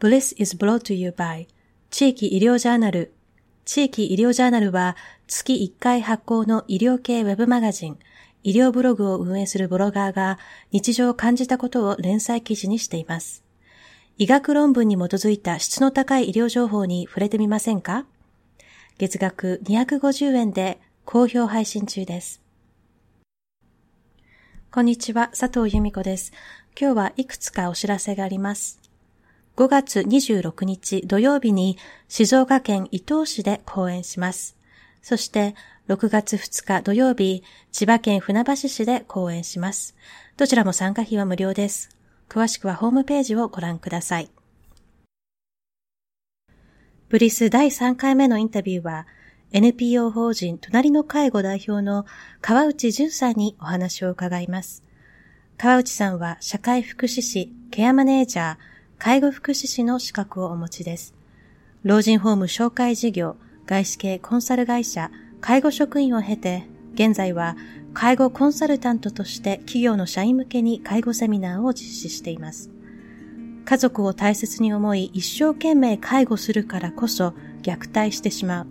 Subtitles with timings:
[0.00, 1.46] Bliss is brought to you by
[1.90, 3.12] 地域医療ジャーナル。
[3.66, 7.98] 地域医療ジャーナルは月1回発行の医療系ウェブマガジン、
[8.42, 10.38] 医療ブログを運営するブロガーが
[10.72, 13.44] 日常を感じたことを連載記事にしています。
[14.16, 18.06] 医学論文に基づいた質の高い医療情報に触れてみませんか？
[18.96, 22.40] 月額250円で好評配信中です。
[24.72, 26.32] こんにちは、佐藤由美子です。
[26.80, 28.79] 今日はいくつかお知らせがあります。
[29.56, 31.76] 5月26日土曜日に
[32.08, 34.56] 静岡県伊東市で講演します。
[35.02, 35.54] そして
[35.88, 37.42] 6月2日土曜日、
[37.72, 39.96] 千葉県船橋市で講演します。
[40.36, 41.90] どちらも参加費は無料です。
[42.28, 44.30] 詳しくはホームページをご覧ください。
[47.08, 49.08] ブリス第3回目のインタビューは、
[49.52, 52.06] NPO 法人隣の介護代表の
[52.40, 54.84] 川内淳さんにお話を伺います。
[55.58, 58.56] 川内さんは社会福祉士、ケアマネージャー、
[59.02, 61.14] 介護福祉士の資格をお持ちです。
[61.84, 67.56] 老人ホーム紹介事業、外資系コンサル会社、介護職員を経て、現在は
[67.94, 72.70] 介護コンサルタントとして企業の社員向けに介護セミナーを実施しています。
[73.64, 78.66] 家族を大切に思い一生懸命介護するからこそ虐待してしまう。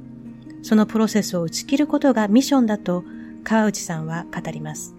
[0.62, 3.04] そのプロセスを打ち切ることがミッションだと
[3.44, 4.96] 川内さんは語ります。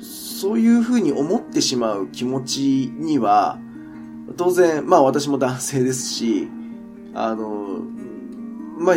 [0.00, 3.58] そういうふうに思ってしまう気持ちには、
[4.36, 6.48] 当然、まあ私も男性ですし、
[7.14, 7.82] あの、
[8.78, 8.96] まあ、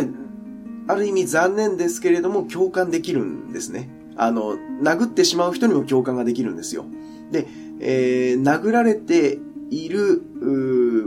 [0.88, 3.90] ある意味残念ですけれども共感できるんですね。
[4.16, 6.84] あの、殴ってしまう人にも共感ができるんですよ。
[7.30, 7.46] で、
[7.80, 9.38] えー、殴られて
[9.70, 10.22] いる、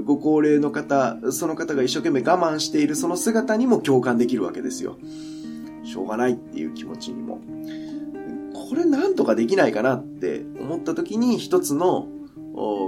[0.05, 4.97] ご高齢の方、その方が一生懸命我慢しているその姿にも共感できるわけですよ。
[5.83, 7.41] しょうがないっていう気持ちにも。
[8.53, 12.07] これなんとかできないかなって思った時に一つの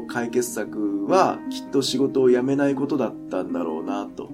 [0.08, 4.30] 解決策はきっと仕事を辞めないことだったんだろうなと。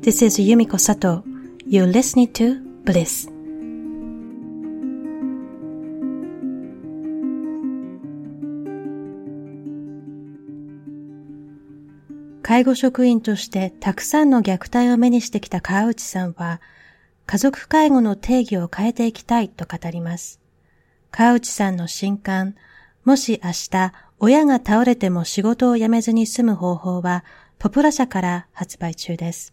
[0.00, 1.22] This is Yumiko Sato.
[1.66, 3.30] You're listening to Bliss.
[12.42, 16.60] 介護職員としてたくさんの虐待を目にしてきた川内さんは、
[17.26, 20.40] 家族介護の定義を変えていきたいと語ります。
[21.10, 22.54] 川内さんの新刊、
[23.04, 27.22] もし明日、親が倒れても仕事を辞めずに済む方法は、
[27.58, 29.52] ポプラ社から発売中です。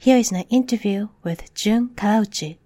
[0.00, 2.58] Here is an interview with Jun Kawauchi.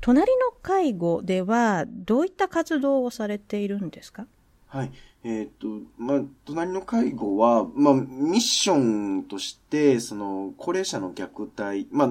[0.00, 4.26] 隣の介護ではどういった活動をされているんですか？
[4.68, 4.92] はい。
[5.24, 5.66] えっ、と、
[5.98, 12.08] まあ、隣の介護は、まあ、ミッションとして、その、高齢者の虐待、まあ、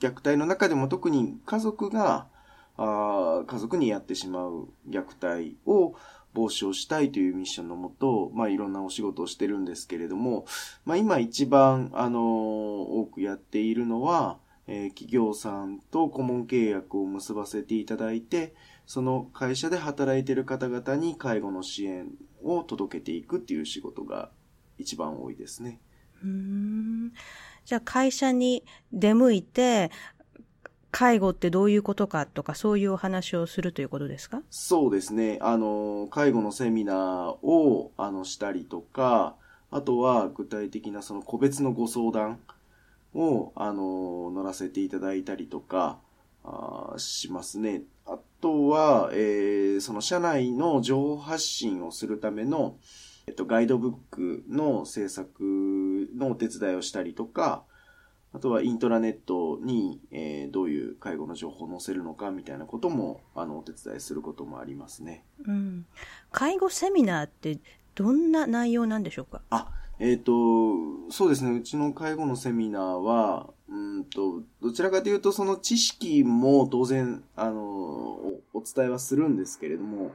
[0.00, 2.32] 虐待の中でも特に家族が、
[2.76, 5.94] あ家族にやってしまう虐待を
[6.34, 10.46] 防止をしたいというミッションのもと、まあ、いろんなお仕事をしてるんですけれども、
[10.84, 18.54] まあ、今一番、あの多くやっているのは、えー、企業さんと顧問契約を結ばせていただいて、
[18.86, 22.08] その会社で働いている方々に介護の支援
[22.42, 24.30] を届けていくっていう仕事が
[24.78, 25.80] 一番多いですね。
[26.22, 27.12] うん
[27.64, 28.62] じゃあ会社に
[28.92, 29.90] 出向いて、
[30.96, 34.42] 介護ってどういうことかとか、そういうお話をするということですか？
[34.48, 35.38] そうですね。
[35.42, 39.34] あの、介護のセミナーを、あの、したりとか、
[39.72, 42.38] あとは具体的なその個別のご相談
[43.12, 45.98] を、あの、乗らせていただいたりとか、
[46.44, 47.82] あしますね。
[48.06, 52.76] あとは、えー、その社内の情報発信をするための、
[53.26, 57.64] えっと、ガイドブックの制作のお手伝いをしたりとか、
[58.34, 65.24] あとはイントラネットに、えー、どういう介護の情報を載せるのかみたいなことも、あの、お手伝いすることもありますね。
[65.46, 65.86] うん。
[66.32, 67.58] 介護セミナーって
[67.94, 69.40] どんな内容なんでしょうか？
[69.50, 71.56] あ、えっ、ー、と、そうですね。
[71.56, 80.10] うちの介護のセミナーは、うんと、どちらかというと、その知識も当然、あの、おお伝えはするんですけれども、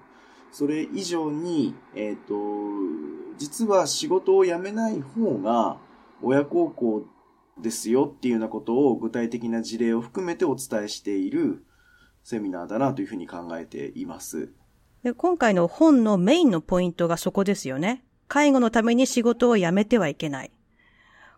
[0.52, 2.34] それ以上に、えっ、ー、と、
[3.38, 5.78] 実は仕事を辞めない方が、
[6.22, 7.06] 親孝行
[7.62, 11.66] ですよっていうようなことを具体的な事例を含めてお伝えしている
[12.24, 14.52] セミナーだなというふうに考えています。
[15.04, 18.04] で今回の本のメインのポイントがそこですよね。
[18.28, 20.52] 介護のために仕事を辞めてはいけない。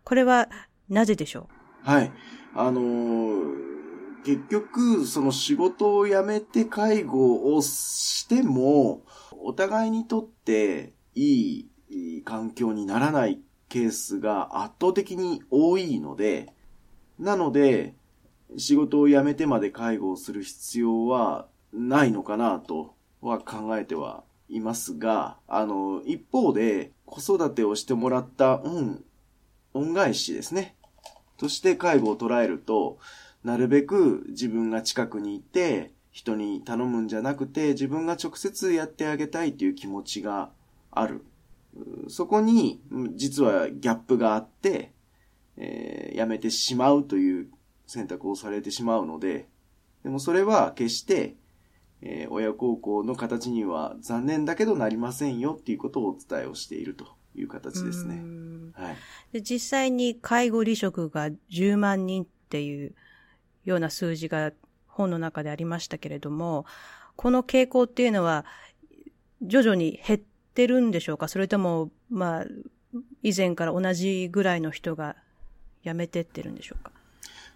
[0.03, 0.49] これは
[0.89, 1.47] なぜでしょ
[1.85, 1.89] う？
[1.89, 2.11] はい。
[2.53, 9.03] あのー、結局、その仕事を辞めて介護をしても、
[9.43, 13.39] お互いにとっていい環境にならない
[13.71, 16.53] ケースが圧倒的に多いので、
[17.17, 17.95] なので、
[18.57, 29.05] 仕事を辞めてまで介護をする必要はないのかなとは考えてはいますが、あの、一方で、子育てをしてもらった恩、
[29.73, 30.75] 恩返しですね。
[31.37, 32.97] として介護を捉えると、
[33.45, 40.49] なるべく自分が近くにいて、人に頼むんじゃなくて、自分が直接やってあげたいという気持ちが
[40.91, 41.23] ある。
[42.07, 42.81] そこに、
[43.15, 44.93] 実はギャップがあって、
[45.57, 47.49] えー、やめてしまうという
[47.87, 49.47] 選択をされてしまうので、
[50.03, 51.35] でもそれは決して、
[52.01, 58.23] えー、親孝行の形には残念だけどなりませんよっていうことをお伝えをしているという形ですね。
[58.73, 58.95] はい、
[59.33, 62.95] で実際に介護離職が10万人っていう
[63.65, 64.51] ような数字が
[64.87, 66.65] 本の中でありましたけれども、
[67.15, 68.45] この傾向っていうのは
[69.41, 70.19] 徐々に減っ
[70.53, 71.27] てるんでしょうか？
[71.27, 72.45] それとも、まあ、
[73.23, 75.15] 以前から同じぐらいの人が
[75.83, 76.91] 辞めてってるんでしょうか？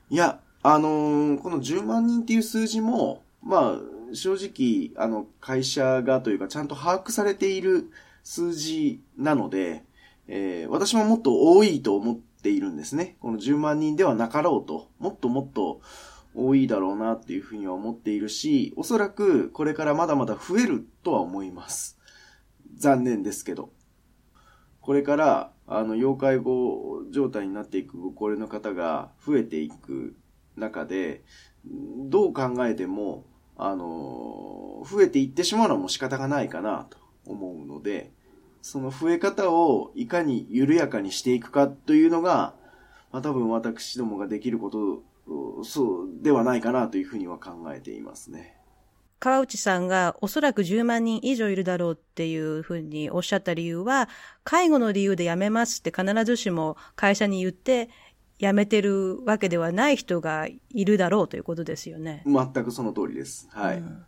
[0.10, 7.90] いや、あのー、この10万人っていう数字も、まあ、正直、あの、会社がというか、ちゃんと把握されている
[8.24, 9.84] 数字なので、
[10.28, 13.16] えー、私ももっと多いと思っているんですね。
[13.20, 15.82] この10万人ではなかろうと、もっともっと
[16.36, 21.95] 多いだろうなっていうふうには思っているし、おそらくこれからまだまだ増えるとは思います。
[22.77, 23.72] 残念ですけど。
[24.81, 30.16] これから、あの、要介護状態になっていくご高齢の方が増えていく
[30.56, 31.24] 中で、
[31.66, 33.25] どう考えても、
[33.57, 38.12] あの、増えていってしまうのはもう仕方がないかなと思うので、
[38.62, 42.54] その増え方をいかに緩やかにしていくかというのが、
[43.12, 45.04] まあ、多分私どもができること、
[45.63, 48.57] そうではないかなというふうには考えていますね。
[49.25, 54.07] 川内さんがおそらく10万人以上いるだろうっていうふうにおっしゃった理由は、
[54.44, 57.89] 介護の理由で辞めますって必ずしも会社に言って
[58.38, 62.22] 辞めてるわけではない人がいるだろうということですよね。
[62.27, 63.48] 全くその通りです。
[63.50, 63.80] はい。
[63.80, 64.06] うん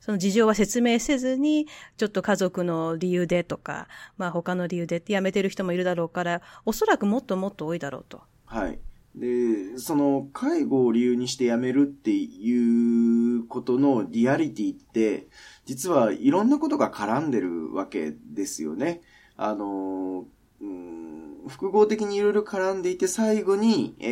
[0.00, 3.88] その事情は説明せずに、ちょっと家族の理由でとか、
[4.18, 8.20] まあ他の理由でって辞めてる人もいるだろうから、おそらくもっともっと多いだろうと。
[8.44, 8.78] はい。
[9.14, 15.28] で、その介護を理由にして辞めるっていうことのリアリティって、
[15.66, 19.02] 実はいろんなことが絡んでるわけですよね。
[19.36, 20.24] あの、
[20.60, 24.06] うん、複合的にいろいろ絡んでいて最後に、え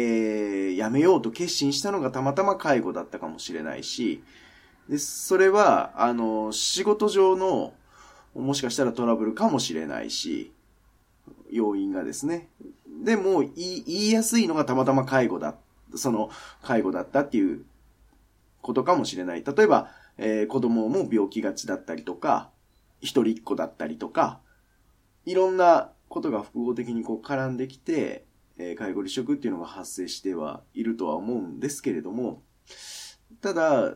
[0.73, 4.23] ー、辞めようと決心したのがたまたま介護だったかもしれないし、
[4.89, 7.73] で、それは、あの、仕事上の、
[8.35, 10.53] もしかしたらトラブルかもしれないし、
[11.51, 12.49] 要因がですね。
[13.03, 15.57] でも、言い、言いやすいのがたまたま介護だ。
[15.95, 16.31] その、
[16.63, 17.65] 介護だったっていう
[18.63, 19.45] ことかもしれない。
[19.45, 22.51] 例えば、えー、子供も病気がちだったりとか、
[23.01, 24.41] 一人っ子だったりとか、
[25.27, 28.25] いろんなことが複合的にこう絡んできて、
[28.59, 32.43] えー、介護離職っていうのが発生してはいるとは思うんですけれども、
[33.41, 33.93] ただ、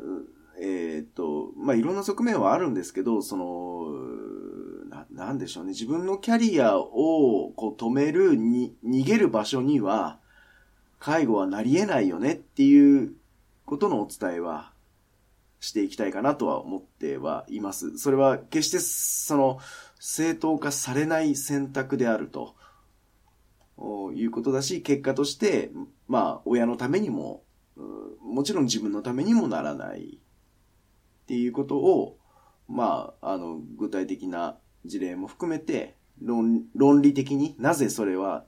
[0.60, 3.90] えっ、と、まあ、いろんな側面はあるんですけど、その、
[4.88, 5.70] な、なんでしょうね。
[5.70, 10.18] 自分のキャリアを、こう、止める、に、逃げる場所には、
[10.98, 13.12] 介護はなり得ないよねっていう
[13.66, 14.72] ことのお伝えは、
[15.60, 17.98] していきたいかなとは思ってはいます。
[17.98, 19.58] それは決して、その、
[19.98, 22.54] 正当化されない選択であると、
[24.14, 25.70] いうことだし、結果として、
[26.08, 27.42] まあ、親のためにも、
[28.22, 30.18] もちろん自分のためにもならない
[31.26, 32.18] っていうことを、
[32.68, 38.44] まあ、あの、具体的な事例も含めて、論、論理的になぜそれは、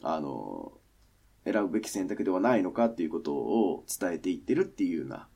[0.00, 0.72] あの、
[1.44, 5.28] 選ぶべき選択ではないのかっていうことを伝えていってるっていうような、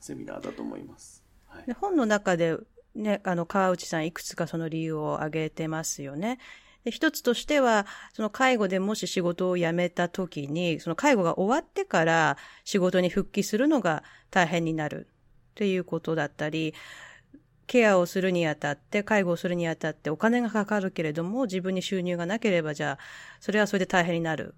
[0.00, 1.24] セミナーだと思います。
[1.50, 2.58] うんはい、で本の中で、
[2.94, 6.38] ね、あの、川内さんいくつかその理由を挙げてますよね。
[6.84, 15.08] で一つとしては、その介護でもし仕事を辞めた時に、その介護が終わってから仕事に復帰するのが大変になる。
[15.50, 16.74] っていうことだったり、
[17.66, 22.98] ケアをするにあたって、介護をするにあたってお金がかかるけれども、自分に収入がなければ、じゃあ、
[23.38, 24.54] それはそれで大変になる。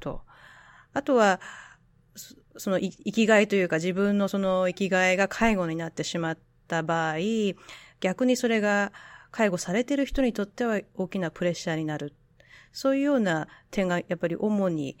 [0.00, 0.22] と。
[0.92, 1.40] あとは、
[2.56, 7.16] その生きがいというか自分のその生きがいが介護になってしまった場合、
[8.00, 8.92] 逆にそれが
[9.30, 12.14] 介護されている人にとっては大きなプレッシャーになる。
[12.72, 14.96] そういうような点がやっぱり主に、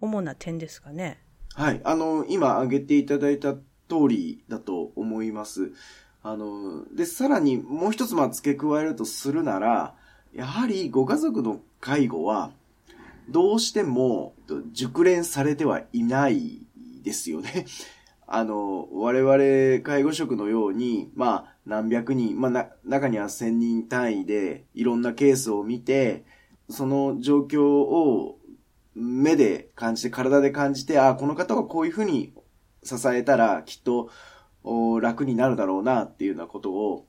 [0.00, 1.18] 主な点ですかね。
[1.54, 1.80] はい。
[1.84, 3.54] あの、今挙げていただいた
[3.88, 5.72] 通りだと思います。
[6.22, 9.94] あの、で、さらにもう一つまあ付け加えるとするなら、
[10.34, 12.50] やはりご家族の介護は、
[13.28, 14.34] どうしても
[14.72, 16.66] 熟練されてはいない
[17.02, 17.66] ですよね。
[18.26, 26.24] あの、我々介護職のように、まあ、何百人、まあ、な、中には千人単位でいろんなケースを見て、
[26.68, 28.38] その状況を
[28.94, 32.32] 目で感じて、体で感じて、ああ、この方はこういうふうに
[32.82, 34.10] 支えたらきっと
[35.00, 37.06] 楽になるだろうなっていうようなことを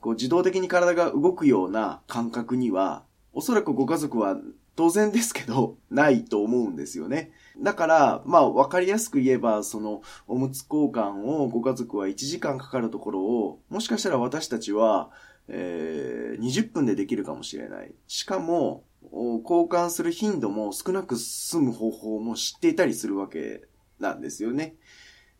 [0.00, 4.36] こう自動的に体が動くような感覚には、おそらくご家族は
[4.76, 7.32] 当然ですけど、ないと思うんですよね。
[7.60, 15.10] だから、まあ、わかりやすく言えば、その、おむつ交換をご家族は1時間かかるところを、もしかしたら私たちは、
[15.48, 17.92] えー、20分でできるかもしれない。
[18.06, 23.62] しかも、交換する頻度も少なく済む方法も知っていたりするわけ
[23.98, 24.76] なんですよね。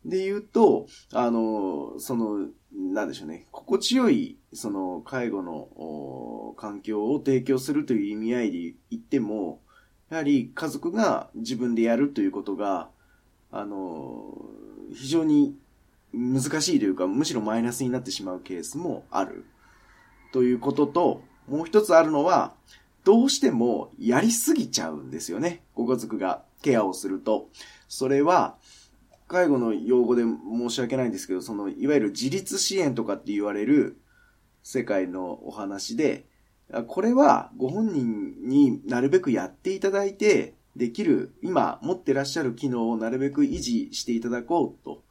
[0.05, 9.61] で言うと、あの、その、なんでしょうね、心地よい、その、介護の環境を提供するという意味合いで言っても、
[10.09, 12.89] やはり家族が自分でやるということが、
[13.51, 14.33] あの、
[14.93, 15.55] 非常に
[16.13, 19.45] 難しいというか、むしろマイナスになってしまうケースもある。
[20.31, 22.53] ということと、もう一つあるのは、
[23.03, 25.63] どうしてもやりすぎちゃうんですよね。
[25.73, 27.49] ご家族がケアをすると。
[27.87, 28.55] それは、
[29.29, 34.01] 介護の用語で申し訳ないんですけど、その、いわゆる自立支援とかって言われる
[34.63, 36.25] 世界のお話で、
[36.87, 45.03] これはご本人になるべくやっていただいて、できる、今持ってらっしゃる機能をなるべく維持していただこうと。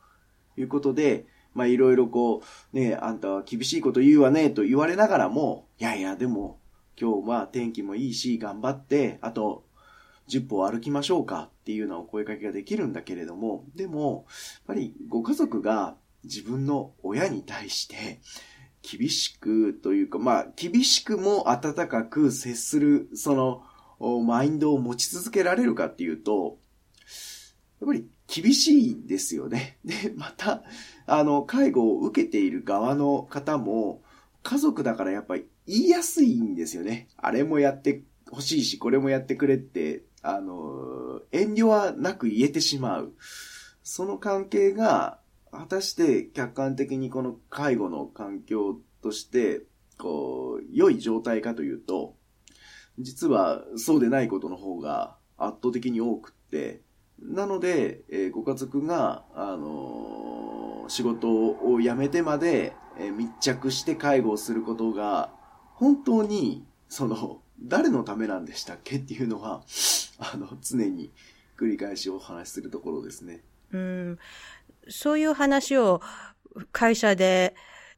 [0.57, 6.59] いうことで、まあいろいろこう、ね、あんたは厳しいこと言うわねと言われながらも、いやいや、でも
[7.01, 9.65] 今日は天気もいいし、頑張って、あと
[10.29, 18.21] 10歩歩きましょうかっていうのを声かけができるんだけれども、でも、やっぱりご家族が自分の親に対して、
[18.83, 23.63] 厳しくというか、まあ、厳しくも温かく接する、その、
[24.25, 26.59] マインドを持ち続けられるかっていうと、
[27.81, 29.79] やっぱり厳しいですよね。
[29.85, 30.63] で、また、
[31.07, 34.03] あの、介護を受けている側の方も、
[34.43, 37.09] 家族だからやっぱり言いやすいんですよね。
[37.17, 43.15] あれもやってほしいし、これもやってくれって、あの、遠慮はなく言えてしまう。
[43.83, 45.19] その関係が、
[45.51, 49.63] 果たして客観的にこの介護の環境として、
[49.99, 52.17] こう、良い状態かというと、
[52.99, 56.83] 実はそうでないことの方が圧倒的に多くって、
[57.21, 65.31] なので、えー、ご家族が、あのー、仕事を辞めてまで、えー、密着して介護をすることが、
[65.75, 69.63] 本当に、その、誰のためなんでしたっけっていうのは、
[70.19, 71.11] あの、常に
[71.59, 73.43] 繰り返しお話しするところですね。
[73.73, 74.19] うん。
[74.89, 76.01] そういう話を
[76.73, 77.55] 会社で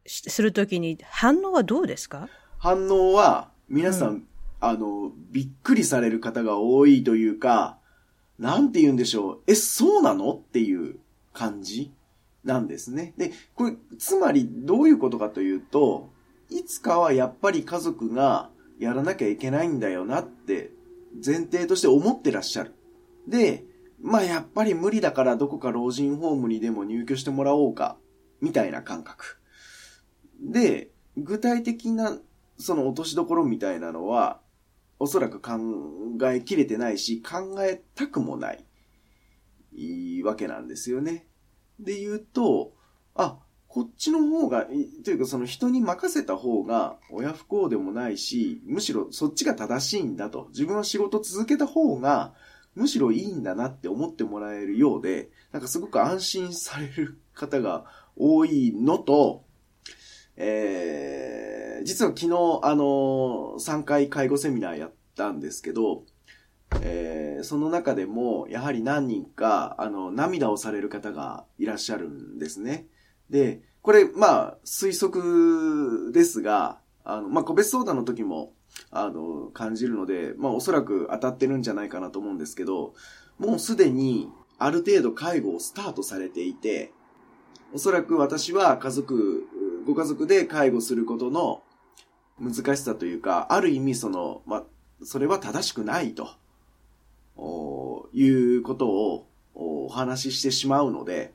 [0.06, 2.28] するときに反応はどうですか？
[2.58, 4.28] 反応は、皆さん、うん、
[4.60, 7.78] あの、びっくりされる方が多いというか、
[8.38, 9.40] なんて言うんでしょう。
[9.46, 10.98] え、そうなのっていう
[11.32, 11.92] 感じ
[12.42, 13.12] なんですね。
[13.18, 16.10] で、これ、つまりどういうことかというと、
[16.48, 20.72] いつかはやっぱり家族がやらなきゃいけないんだよなって
[21.24, 22.74] 前提として思ってらっしゃる。
[23.28, 23.64] で、
[24.00, 27.98] まあやっぱり無理だからどこか老人ホームにでも入居してもらおうか、
[28.40, 29.38] みたいな感覚。
[30.40, 32.18] で、具体的な
[32.56, 34.40] その落としどころみたいなのは、
[34.98, 35.58] おそらく考
[36.32, 38.64] えきれてないし、考えたくもない、
[39.74, 41.26] いいわけなんですよね。
[41.78, 42.72] で言うと、
[43.14, 43.38] あ、
[43.70, 44.66] こっちの方が、
[45.04, 50.48] というかその人に任せた方が親不幸でもないし、むしろそっちが正しいんだと。
[50.48, 52.34] 自分は仕事続けた方が、
[52.74, 57.84] むしろいいんだなって思ってもらえるようで、なんかすごく安心される方が
[58.16, 59.44] 多いのと、
[60.36, 66.02] えー、実は昨日、あの3回介護セミナーやったんですけど、
[66.80, 72.86] えー、その中でも、やはり何人か、あの、涙をされる方がいらっしゃるんですね。
[73.30, 78.52] で、これ、まあ、推測ですが、あの、まあ、個別相談の時も、
[78.90, 82.94] あの、感じるので、まあ、おそらく当たってるんじゃないかなと思うんですけど、
[83.38, 86.92] もうすでに、ある程度介護をスタートされていて、
[87.72, 89.46] おそらく私は家族、
[89.86, 91.62] ご家族で介護することの
[92.38, 94.64] 難しさというか、ある意味その、まあ、
[95.02, 96.28] それは正しくないと、
[98.12, 101.32] いうことをお話ししてしまうので、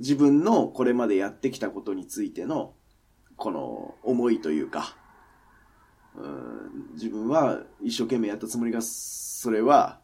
[0.00, 2.74] 自分のこれまでやってきたことについての、
[3.36, 4.96] この思いというか、
[6.16, 10.00] うん、自分は一生懸命やったつもりが、それは、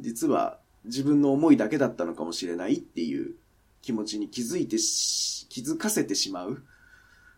[0.00, 3.34] 実は自分の思いだけだったのかもしれないっていう
[3.82, 6.62] 気持ちに気づいてし気づかせてしまう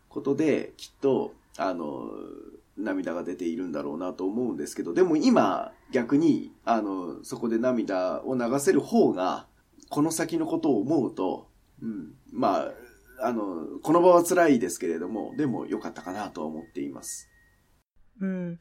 [0.09, 2.11] ことで、きっと、あの、
[2.77, 9.47] 涙が出ているんだろうなと思うんですけど、でも今、逆に、あの、そこで涙を流せる方が、
[9.89, 11.49] この先のことを思うと、
[11.83, 12.15] うん。
[12.33, 12.69] ま
[13.21, 17.31] あ、あの、この場は辛いですけれども、でも良かったかなと思っています。
[18.21, 18.59] うん。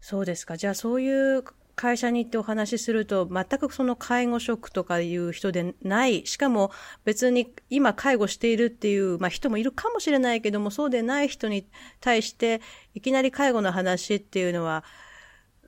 [0.00, 0.56] そうですか。
[0.56, 1.44] じゃあそういう
[1.76, 6.72] 会社に行ってお話しすると、全くその介護職とかいう人でない、しかも
[7.04, 11.68] 別に今介護しているっていう、まあ人もいるかもしれないけども、そうでない人に
[12.00, 12.62] 対して、
[12.94, 14.84] いきなり介護の話っていうのは、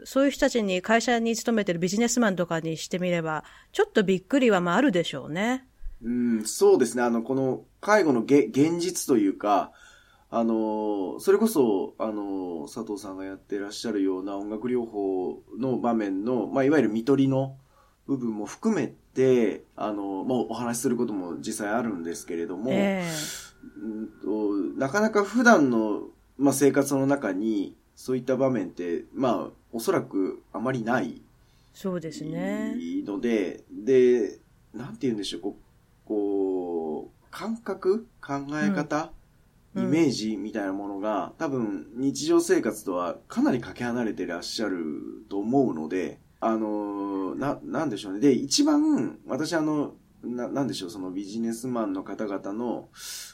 [0.04, 5.67] そういう人たちに会社に勤めてるビジネスマンとかにしてみれば、ちょっとびっくりはまああるでしょうね。
[6.02, 7.02] うん、そうですね。
[7.02, 9.73] あの、この介護のげ現実というか、
[10.31, 17.57] あの、それこそ、あの、佐藤さんがやってらっしゃるような音楽療法の場面の、まあ、いわゆる見取りの
[18.07, 24.09] 部分も含めて、あの、まあ、お話しすることも実際あるんですけれども、えー、うん
[24.75, 26.02] となかなか普段の、
[26.37, 31.23] まあ、生活の中に、そういった場面って、まあ、おそらくあまりない。
[31.73, 32.76] そうですね。
[33.05, 34.38] ので、で、
[34.73, 35.67] なんて言うんでしょう、こう、
[36.08, 39.12] こう感覚考え方、
[39.76, 44.86] イメージみたいなものが、多分日常生活とはかなりかけ離れてらっしゃる
[45.28, 48.20] と思うので、あの、な、なんでしょうね。
[48.20, 52.88] で、一番、私あの、な、なんでしょう、そのビジネスマンの方々の、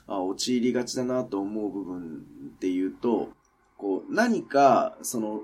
[0.06, 2.24] あ、陥りがちだなと思う部分
[2.56, 3.30] っていうと、
[3.78, 5.42] こう、何か、その、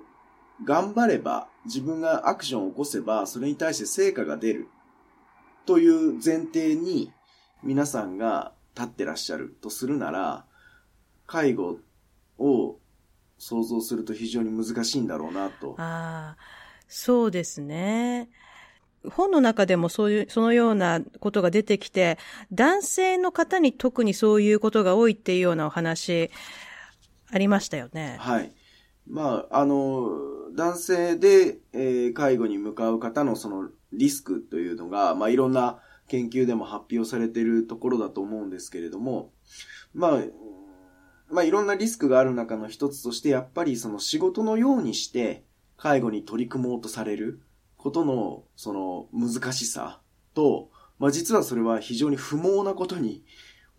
[0.64, 4.68] 頑張れば、自分がアクションを起こせば、それに対して成果が出る。
[5.66, 7.12] という前提に、
[7.62, 10.44] 皆さんが立ってらっしゃるとするなら、
[11.26, 11.78] 介護
[12.38, 12.78] を
[13.38, 15.74] 想像すると非常に難しいんだろうなと。
[15.78, 16.36] ああ、
[16.88, 18.30] そうですね。
[19.08, 22.18] 本の中でもそういう、そのようなことが出てきて、
[22.52, 26.30] 男性の方に特にそういうことが多いっていうようなお話、
[27.32, 28.16] ありましたよね。
[28.18, 28.52] はい。
[29.08, 30.10] まあ、あの、
[30.54, 39.32] 男性で、えー、介護に向かう方のそのリスクというのが、まあ、いろんな研究でも発表されているところだと思うんですけれども、
[39.94, 40.20] まあ、
[41.30, 45.44] まあいろんなリスクがある中の一つとして、やっぱりその仕事のようにして
[45.76, 47.40] 介護に取り組もうとされる
[47.76, 50.00] ことのその難しさ
[50.34, 53.24] と、まあ実はそれは非常に不毛なことに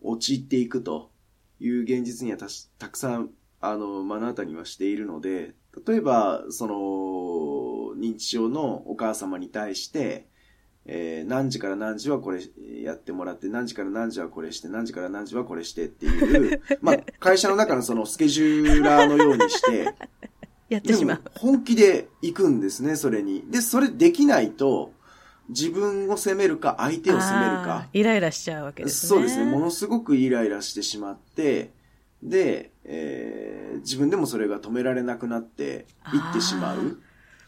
[0.01, 1.11] 陥っていくと
[1.59, 2.47] いう現実にはた
[2.79, 5.53] たくさんあの目の当たりはしているので、
[5.85, 6.75] 例えばその
[7.99, 10.30] 認知症のお母様に対して、
[10.85, 12.41] えー、何時から何時はこれ
[12.81, 19.93] やってもらって、何時から何時はこれして、何時から何時はこれしてっていう、 まあ、会社の中のそのスケジューラーのようにして、
[20.69, 21.21] やってしまう。
[21.35, 23.43] 本気で行くんですね、それに。
[23.49, 24.93] で、それできないと、
[25.49, 27.87] 自分を責めるか、相手を責めるか。
[27.93, 29.09] イライラしちゃうわけですね。
[29.09, 29.45] そうですね。
[29.51, 31.71] ものすごくイライラしてしまって、
[32.23, 37.01] で、えー、自分でもそれが止められなくなっていってしまう。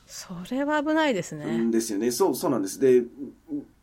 [0.05, 1.71] それは危ないですね。
[1.71, 2.11] ですよね。
[2.11, 2.79] そう、そうなんです。
[2.79, 3.03] で、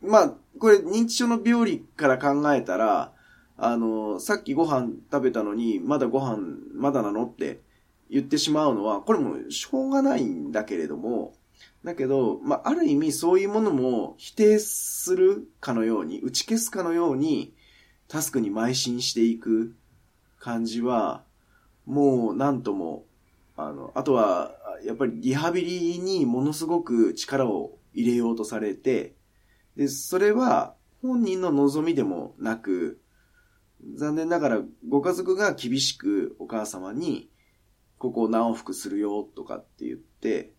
[0.03, 3.13] まあ、これ認知症の病理から考えたら、
[3.57, 6.39] あの、さっきご飯食べたのに、まだご飯、
[6.75, 7.61] まだなのって
[8.09, 11.35] 言ってしまうのは、これもしょうがないんだけれども、
[11.85, 17.55] だけど、まあ、ある意味そういうものも否定するかのように、打ち消すかのように、
[18.09, 19.75] タスクに邁進していく
[20.39, 21.23] 感じは、
[21.87, 23.05] もうなんとも、
[23.57, 24.55] あの、あとは、
[24.85, 29.17] やっぱりリハビリにものすごく力を入れようとされて、
[29.77, 33.01] で、それは本人の望みでもなく、
[33.97, 37.31] 残念ながらご家族が厳しくお母様に、
[37.99, 40.55] ここを何往復するよとかって言って、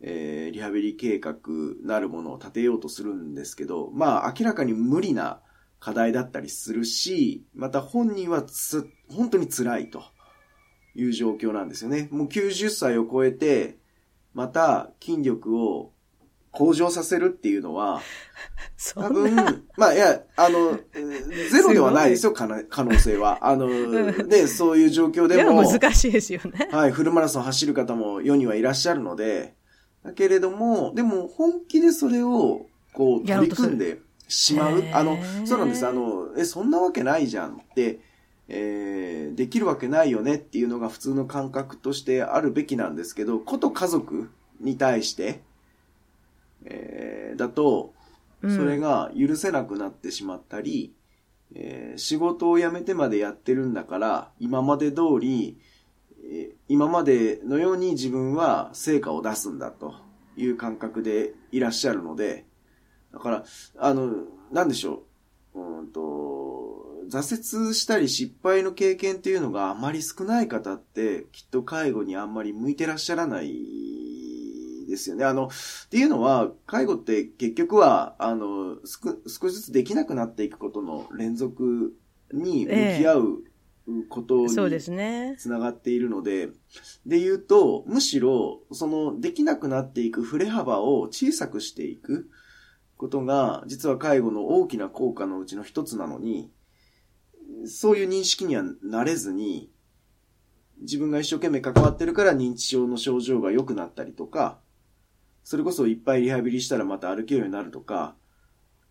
[0.00, 1.36] えー、リハビリ計画
[1.84, 5.40] なるものを立てようとするんですけど、まあ明らかに無理な
[5.78, 10.04] 課題だったりするし、また本人はつ、本当に辛いと。
[10.94, 12.08] いう状況なんですよね。
[12.10, 13.76] もう90歳を超えて、
[14.34, 15.92] また筋力を
[16.52, 18.02] 向上させるっていうのは、
[18.94, 20.78] 多分、まあいや、あの、
[21.50, 22.46] ゼロではないですよ、 可
[22.84, 23.38] 能性は。
[23.40, 23.68] あの、
[24.28, 25.62] で、 そういう状況でも。
[25.62, 26.68] でも難しいですよね。
[26.70, 29.54] はい、フルマラソン走る方も世にはいらっしゃるので、
[30.04, 34.84] だけれども、でも本気でそれを、こう、取り組んでしまう。
[34.92, 35.86] あの、そうなんです。
[35.86, 38.00] あの、え、そんなわけないじゃんって、
[38.48, 45.42] えー、できるわけないよねっていうのが普通の感覚としてあるべきなんですけど、こと家族に対して、
[46.64, 47.94] えー、だと、
[48.42, 50.92] それが許せなくなってしまったり、
[51.54, 55.58] うん、えー、仕事を辞めてまでやってるんだから、今まで通り、
[56.24, 59.94] えー、今までのように自分は成果を出すんだと
[60.36, 62.46] いう感覚でいらっしゃるので、
[63.12, 63.44] だから、
[63.78, 65.04] あの、なんでしょ
[65.54, 66.02] う、うんと、
[67.08, 73.52] 挫折したり失敗の経験っていうのがあまり少ない方って、きっと介護にあんまり向いてらっしゃらない
[74.88, 75.24] ですよね。
[75.24, 81.94] あの、っていうのは、介護って結局は、あの、少しずつできなくなっていくことの連続
[82.32, 83.44] に向き合う
[84.08, 85.36] ことにそうですね。
[85.38, 86.48] つながっているので、
[87.06, 92.30] で言うと、むしろ、その、できなくなっていく振れ幅を小さくしていく
[92.96, 96.50] ことが、実は介護の大きな効果のうちの一つなのに、
[97.66, 99.70] そういう認識にはなれずに、
[100.80, 104.58] 自分が一生懸命関わってるから認知症の症状が良くなったりとか、
[105.44, 108.14] それこそいっぱいリハビリしたらまた歩けるようになるとか、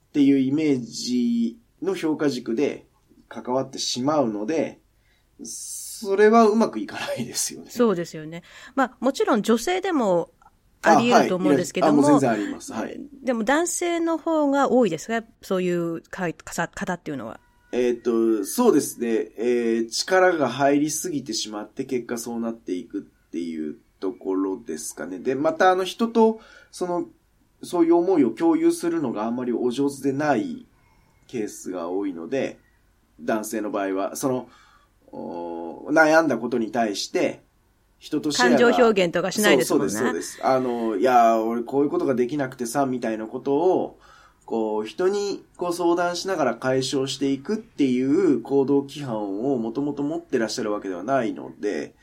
[0.09, 2.85] っていうイメージの評価軸で
[3.29, 4.79] 関わってしまうので、
[5.43, 7.71] それはうまくいかないですよね。
[7.71, 8.43] そうですよね。
[8.75, 10.31] まあ、もちろん女性でも
[10.81, 12.01] あり得ると思うんですけども。
[12.01, 12.73] あ、はい、も全然あります。
[12.73, 12.99] はい。
[13.23, 17.39] でも男性の方が多いですかそういう方っていうのは。
[17.71, 19.31] えっ、と、そうですね。
[19.37, 25.19] えー、力が入りすぎてしまって結果そうなっていくっていうところですかね。
[25.19, 27.05] で、またあの人と、その、
[27.63, 30.65] そういう思いを共有するのがあんまりお上手でない
[31.27, 32.59] ケースが多いので、
[33.21, 34.49] 男性の場合は、その、
[35.93, 37.41] 悩んだことに対して、
[37.99, 39.91] 人と感情表現とかしないですもんね。
[39.91, 40.45] そうそうです、そうです。
[40.45, 43.99] あの、いや、俺こういうことができなくてさ、みたいなことを、
[44.45, 51.95] こう、人にこう相談しながら解消していくっていう行動規範をもともと持ってらっしゃるわけではないので、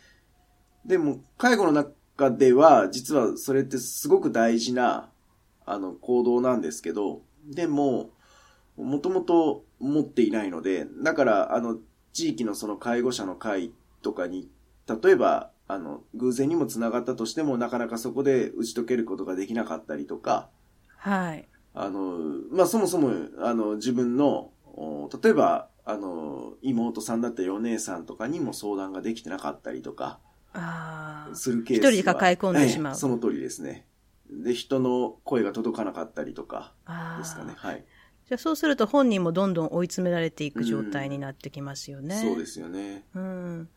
[0.84, 5.10] でも、介護の中では、実はそれってすごく大事な、
[5.66, 8.10] あの、行動なんですけど、でも、
[8.76, 11.78] もともと持っていないので、だから、あの、
[12.12, 13.72] 地域のその介護者の会
[14.02, 14.48] とかに、
[15.02, 20.48] 例えば、あの、偶然にも繋がったとしても、なかなかそこで打ち解けることができなかったりとか、
[20.96, 21.48] はい。
[21.80, 22.18] あの、
[22.50, 24.50] まあ、そもそも、あの、自分の、
[25.22, 30.18] 例えば、あの、妹さんだったりお姉さんとかにも相談ができてなかったりとか、
[31.34, 33.86] するケース一人で抱え込んでしまう、その通りですね。
[34.28, 36.74] で、人の声が届かなかったりとか、
[37.18, 37.54] ですかね。
[37.56, 37.84] はい。
[38.28, 42.14] じゃあそうすると本人もどんどん追い詰められていく状態になってきますよね。
[42.16, 43.04] うん、そうですよね。
[43.14, 43.68] うん。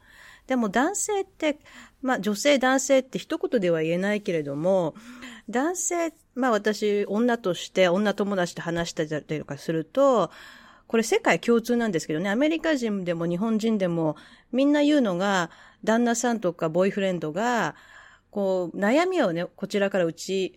[0.52, 1.60] でも男性って、
[2.02, 4.96] まあ女性男性って一言では言えないけれども、
[5.50, 10.30] 男性、まあ私、女として、女友達と話したりとかすると、
[10.88, 14.18] これ世界共通なんですけどね、アメリカ人でも日本人でも
[14.52, 15.52] みんな言うのが、
[15.86, 17.76] 旦那さんとかボーイフレンドが、
[18.30, 20.56] こう、悩みをね、こちらから打ち、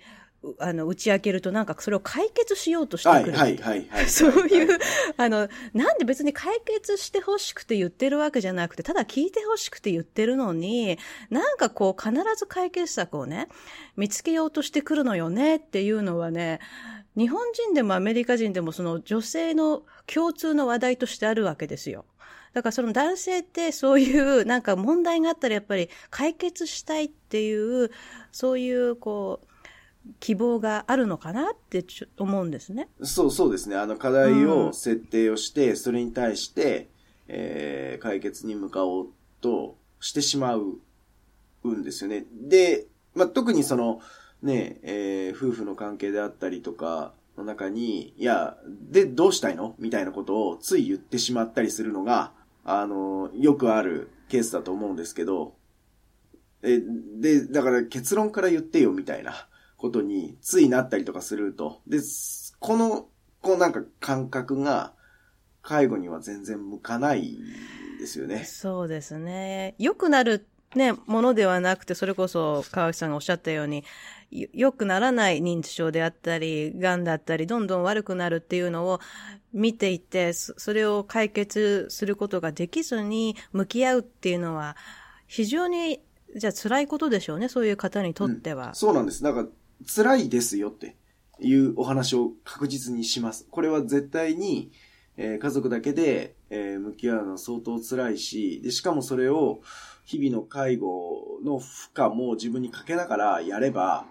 [0.58, 3.36] あの、打ち明けるとなんかそれを解決しようとしてくる。
[3.36, 4.06] はい、はい、はい。
[4.08, 4.78] そういう、
[5.16, 10.98] あの、なんで別に解決してほしくて言ってるわけじゃなくて、ただ聞いてほしくて言ってるのに、
[11.30, 13.48] なんかこう必ず解決策をね、
[13.96, 16.60] 見つけようとしてくるのよねっていうのはね、
[17.16, 22.04] 日本人でもアメリカ人でもその女性の共通の話題としてあるわけですよ。
[22.54, 27.90] だからその男性ってそういうなんか問題があったらやっぱり解決したいっていう、
[28.30, 29.46] そういうこう、
[30.20, 31.84] 希望があるのかなって
[32.18, 32.88] 思うんですね。
[33.02, 33.76] そうそうですね。
[33.76, 36.88] あの課題を設定をして、うん、それに対して、
[37.28, 39.08] えー、解決に向かおう
[39.40, 40.78] としてしまう
[41.66, 42.26] んですよね。
[42.32, 44.00] で、まあ、特にその、
[44.42, 49.74] ね、えー、夫婦の関係であったりとかの中に、いや、で、どうしたいの？
[49.78, 52.32] みたいなことをつい言ってしまったりするのが、
[52.64, 55.54] あの、よくあるケースだと思うんですけど、
[56.62, 56.80] え、
[57.20, 59.48] で、だから結論から言ってよみたいな
[59.84, 61.82] ことについなったりとかすると。
[61.86, 61.98] で、
[62.58, 63.08] この、
[63.42, 64.94] こうなんか感覚が
[65.60, 67.36] 介護には全然向かない
[68.00, 68.44] ですよね。
[68.44, 69.74] そうですね。
[69.78, 73.84] 良くなるね、ものではなくて、それこそ川内さんがおっしゃったように、
[74.30, 79.00] 良くならない認知症であったり、癌だったり、どんどん悪くなるっていうのを
[79.52, 84.78] 見ていて、それを解決することができずに向き合うっていうのは、
[85.26, 86.00] 非常に、
[86.34, 88.68] じゃあ辛いことでしょうね、そういう方にとっては。
[88.68, 89.22] うん、そうなんです。
[89.22, 89.46] なんか、
[89.86, 90.96] 辛いですよって
[91.40, 93.46] いうお話を確実にします。
[93.50, 94.70] これは絶対に、
[95.16, 99.60] えー、家族だけで、えー、向き合うのは相当辛いし、で、しかもそれを、
[100.04, 104.06] 日々の介護の負荷も自分にかけながらやれば、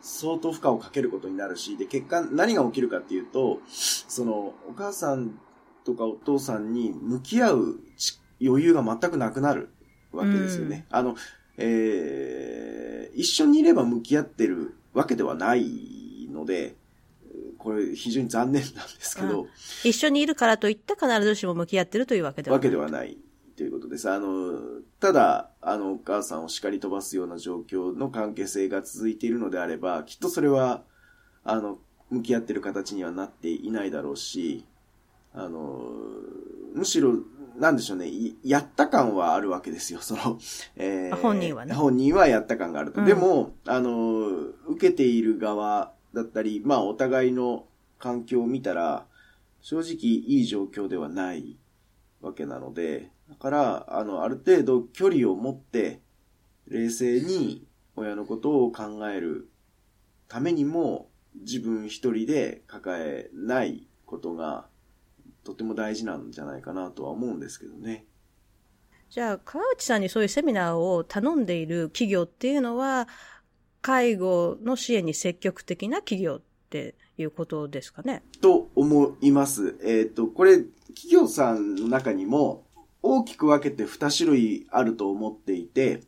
[0.00, 5.40] 相当負荷をかけることになるし、で、結果何が起きるかっていうと、その、お母さん
[5.84, 7.80] とかお父さんに向き合う
[8.40, 9.70] 余裕が全くなくなる
[10.12, 10.86] わけですよね。
[10.90, 11.16] あの、
[11.56, 16.76] えー、一緒にいれば向き合ってるわけではないので、
[17.58, 19.46] これ非常に残念なんですけど。
[19.84, 22.58] 一緒にいるからといって必ずしも向き合ってるというわけではない。
[22.58, 23.18] わけではない
[23.56, 24.10] ということです。
[24.10, 24.58] あの、
[25.00, 30.82] ただ、あの、お母さんを叱り飛ばすような状況の関係性が続いているのであれば、きっとそれは、
[31.44, 31.78] あの、
[32.10, 34.64] 向き合ってる形にはなっていないだろうし、
[35.32, 35.90] あの、
[36.74, 37.14] むしろ、
[37.56, 38.10] なんでしょうね、
[38.42, 40.38] やった感はあるわけですよ、その、
[40.76, 41.74] えー、本人はね。
[41.74, 43.00] 本人はやった感があると。
[43.00, 44.28] うん、でも、あの、
[44.68, 47.66] 受けている側だったり、まあ、お互いの
[47.98, 49.06] 環境を見たら、
[49.60, 51.56] 正直いい状況ではない
[52.20, 56.00] わけなので、だから、あの、ある程度距離を持って、
[56.68, 59.48] 冷静に親のことを考える
[60.28, 64.66] ためにも、自分一人で抱えないことが、
[65.44, 68.06] とても大事なんじゃないかなとは思うんですけどね。
[69.10, 73.06] じゃあ、川内さんにそういうセミナーを頼んでいる企業っていうのは、
[73.80, 78.22] 介護の支援に積極的な企業っていうことですかね？
[78.40, 79.76] と思います。
[79.84, 82.64] えっ、と、これ、企業さんの中にも
[83.02, 86.00] 大きく分けて2種類あると思っていて、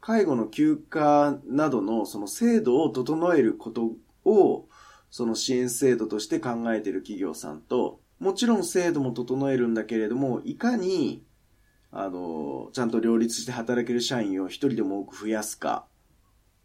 [0.00, 3.90] 介護の休暇などのその制度を整えること
[4.24, 4.68] を、
[5.10, 11.22] その支援制度として考えている企業さんと、もちろん制度も整えるんだけれども、いかに、
[11.90, 15.86] あの、ちゃんと両立して働ける社員を一人でも多く増やすか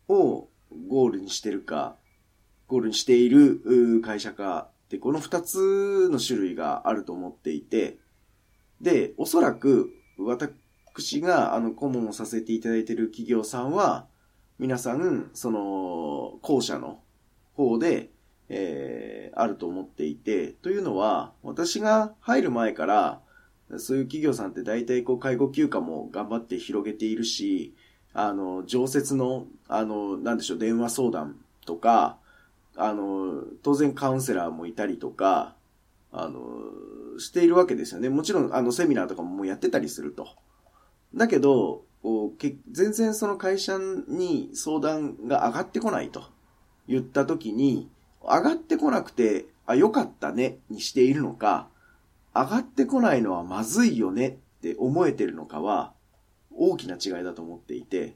[0.07, 0.49] を
[0.87, 1.97] ゴールにしてるか、
[2.67, 7.97] ゴールにしている会社かって、この二つの種類があると思っていて、
[8.79, 14.07] で、おそらく私があの顧問をさせていただいている企業さんは、
[14.57, 17.01] 皆さん、その、後者の
[17.53, 18.09] 方で、
[18.53, 23.21] えーあると思っていて、というのは、私が入る前から、
[23.77, 27.73] そういう企業さんって大体こう介護休暇も頑張って広げているし、
[28.13, 32.17] あの、常設の、あの、なんでしょう、電話相談とか、
[32.75, 35.55] あの、当然カウンセラーもいたりとか、
[36.11, 36.39] あの、
[37.19, 38.09] しているわけですよね。
[38.09, 40.27] もちろん、あの、セミナーとかももうやってたりすると。
[41.15, 46.23] だけど、こうけ全然その会社に相談が上がってこないと
[46.87, 47.89] 言った時に、
[48.23, 51.67] 上がってこなくて、あ、よかったね、にしているのか、
[52.33, 55.93] 上がってこないのはまずいよねって思えてるのかは、
[56.53, 58.15] 大きな違いだと思っていて、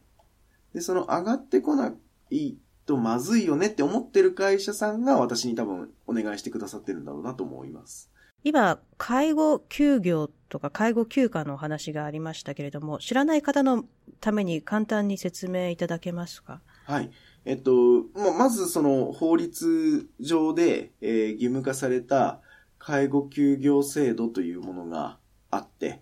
[0.73, 1.93] で、その上がってこな
[2.31, 8.11] いとまずいよねって思ってる会社さんが私に多分お願いしてくださってるんだろうなと思います。
[8.43, 13.85] 今、介護休業とか介護休暇のお話がありましたけれども、知らない方の
[14.19, 16.61] ために簡単に説明いただけますか？
[16.83, 17.09] はい。
[17.45, 22.41] えっと、ままずその法律上で、えー義務化された
[22.79, 25.17] 介護休業制度というものが
[25.51, 26.01] あって、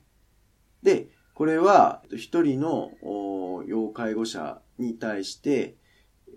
[0.82, 5.76] で、これは一人のお要介護者に対して、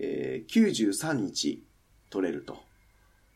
[0.00, 1.64] えー93日
[2.10, 2.58] 取れると。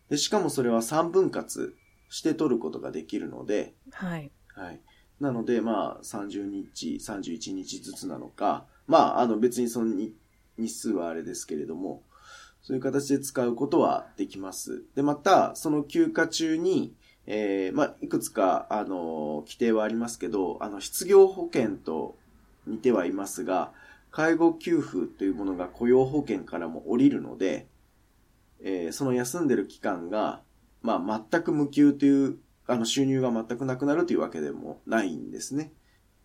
[0.08, 1.76] で、しかもそれは3分割
[2.08, 4.32] して取ることができるので、はい。
[4.48, 4.80] はい。
[5.20, 10.12] なので、まあ、30日、31日ずつなのか、まあ、あの、別にその日
[10.60, 12.02] 日数はあれですけれども、
[12.62, 14.84] そういう形で使うことはできます。
[14.94, 16.94] で、また、その休暇中に、
[17.26, 22.16] えーまあ、いくつか、あの、規定はありますけど、あの、失業保険と
[22.66, 23.72] 似てはいますが、
[24.10, 27.68] 介護給付というものが雇用保険からも降りるので、
[28.62, 30.42] えーその休んでる期間が、
[30.82, 35.72] まあ、全く無給という、あの、収入が全くなくなるというわけでもないんですね。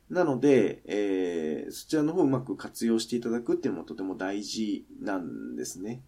[0.09, 6.01] なので、えーそちらの方をうまく活用していただくっていうのもとても大事なんですね。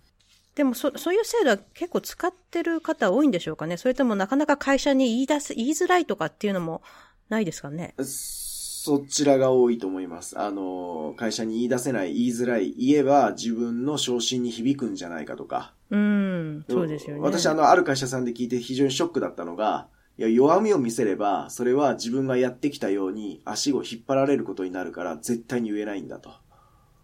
[0.56, 6.82] でもそ、そういう制度は結構使ってる方多いんでしょうかねそれともなかなか会社に言い出す、言いづらいとかっていうのも
[7.30, 10.40] ないですかねそちらが多いと思います。
[10.40, 15.74] あの、会社に言い出せない、言いづらい、言えば自分の昇進に響くんじゃないかとか。
[15.92, 17.22] うん、そうですよね。
[17.22, 26.32] 私、あの、ある会社さんで聞いて非常にショックだったのが、いや、弱みを見せれば、それは自分がやってきたように足を引っ張られることになるから、絶対に言えないんだと。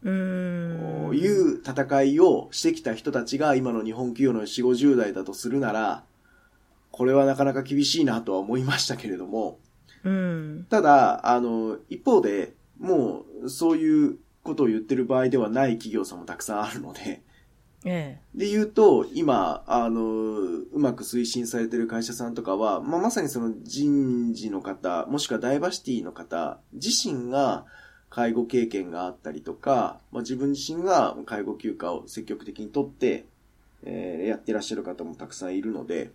[0.04, 1.16] うーん。
[1.16, 6.04] いう戦いをしてきた人たちが今の日本企業の4、50代だとするなら、
[6.92, 9.60] これはなかなか厳しいなとは思いましたけれども、
[10.04, 10.68] うん。
[10.70, 17.22] ただ、あの、一方で、もう、そういうことを言ってる場合ではない企業さんもたくさんあるので、
[17.86, 27.66] えで言うと、今、あの、うまく推進されてる会社さんとかは、まあ、まさにその人事の方、もしくはダイバーシティの方、自身が
[28.10, 33.26] 介護経験があったりとか、まあ、自分自身が介護休暇を積極的に取って、
[33.84, 36.12] えーやってらっしゃる方もたくさんいるので、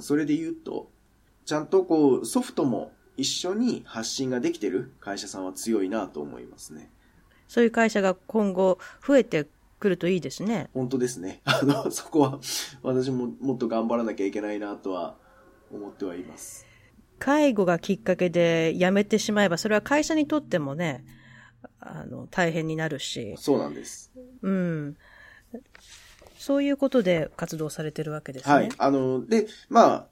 [0.00, 0.90] それで言うと、
[1.46, 6.90] ちゃんとこう、ソフトも一緒に発信ができてる会社さんは強いなと思いますね。
[7.48, 9.46] そういう会社が今後増えて
[9.84, 10.70] くるといいですね。
[10.72, 11.42] 本当ですね。
[11.44, 12.40] あの、そこは、
[12.82, 15.18] 私ももっと頑張らなきゃいけないなとは
[15.70, 16.66] 思ってはいます。
[17.18, 21.04] 介護がきっかけで辞めてしまえば、それは会社にとってもね、
[21.80, 24.10] あの、大変になるし、そうなんです。
[24.40, 24.96] うん。
[26.38, 28.54] そういうことで活動されてるわけですね。
[28.54, 28.68] はい。
[28.78, 30.08] あの、で、まあ、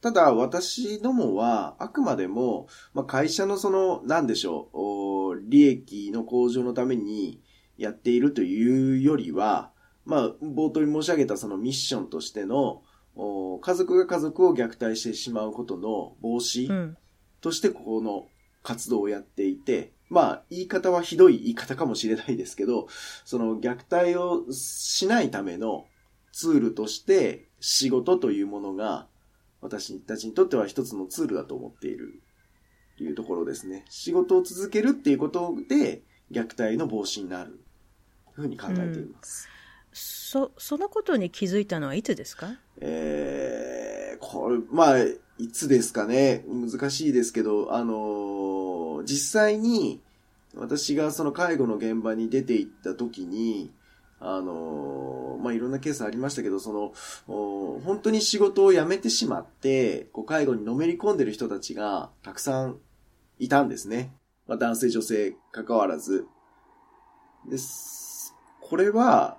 [0.00, 7.41] ただ私どもは、あくまでも、まあ、会社のその、なんでしょう、お利益の向上のために
[7.76, 9.70] やっているというよりは、
[10.04, 12.82] まあ、冒頭に申し上げたそのミッションとしての、
[13.14, 16.96] お家族が家族を虐待してしまうことの防止うん。
[17.40, 18.28] としてここの
[18.62, 22.86] 活動をやっていて、まあ、言い方はひどい言い方かもしれないですけど、
[23.24, 25.86] その虐待をしないための
[26.32, 29.06] ツールとして仕事というものが
[29.60, 32.22] 私たちにとっては一つのツールだと思っている
[32.96, 33.84] というところですね。
[33.88, 37.60] 仕事を続けるっていうことで虐待の防止になる
[38.32, 39.48] ふうに考えています。
[39.48, 42.48] うん、そ、そのことに気づいたのはいつですか？
[42.80, 44.98] えー、これ、まあ、
[45.38, 46.44] いつですかね？
[46.48, 50.00] 難しいですけど、あのー、実際に
[50.54, 53.72] 私がその介護の現場に出て行った時に、
[54.20, 56.92] あのまあ、いろんなケースありましたけど、その、
[57.26, 62.78] 本当に仕事を辞めてしまって、こう介護にのめり込んでる人たちがたくさん
[63.40, 64.12] いたんですね。
[64.46, 66.26] まあ、男性女性関わらず。
[67.48, 68.34] です。
[68.60, 69.38] これは、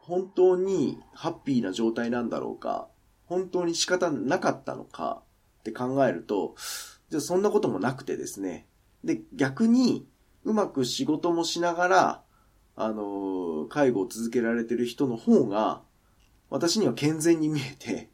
[0.00, 2.88] 本当にハッピーな状態なんだろうか、
[3.26, 5.22] 本当に仕方なかったのか
[5.60, 6.54] って考えると、
[7.10, 8.66] じゃそんなこともなくてですね。
[9.04, 10.06] で、逆に、
[10.44, 12.22] うまく仕事もしながら、
[12.76, 15.82] あの、介護を続けられてる人の方が、
[16.48, 18.10] 私には健全に見えて、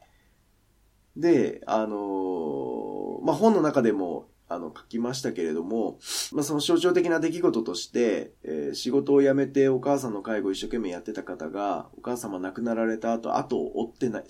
[1.16, 5.98] で、あの、まあ、本の中でも、あの、書きましたけれども、
[6.32, 14.24] まあ、その象徴的な出来事として、えー、仕事を辞めてお母さんの介護を一生懸命やってた方が、お母様亡くなられた後、後を追ってない、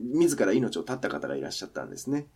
[0.00, 2.28] 自ら命を絶った方がいらっしゃったんですね。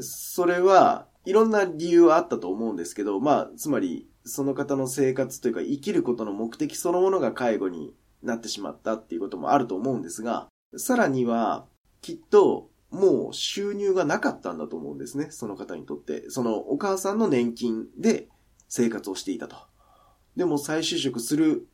[0.00, 11.66] それは、いろんな理由はあったと思うんですけど、まあ、つまり、その方の生活というか生きることの目的そのものが介護になってしまったっていうこともあると思うんですが、さらには、
[12.02, 15.28] きっと、もう収入がなかったんだと思うんですね。
[15.30, 16.30] その方にとって。
[16.30, 18.28] そのお母さんの年金で
[18.68, 19.56] 生活をしていたと。
[20.34, 21.66] でも再就職する、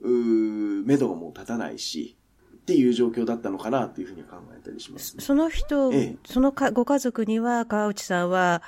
[0.00, 2.16] うー、目処がもう立たないし、
[2.62, 8.62] っていう状況だったのかなというふうに考えたりします、ね、その人、ええ、そのかご家族には川内さんは、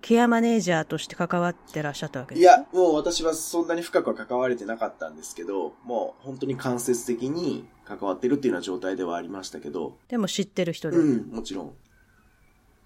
[0.00, 9.96] ケアマネージャーとして関わってらっしゃったわけですかいや、もう私はそんなに深くは関われてなかったんですけど、もう本当に間接的に関わってるっていうような状態ではありましたけど。
[10.08, 10.96] でも知ってる人で。
[10.96, 11.72] うん、もちろん。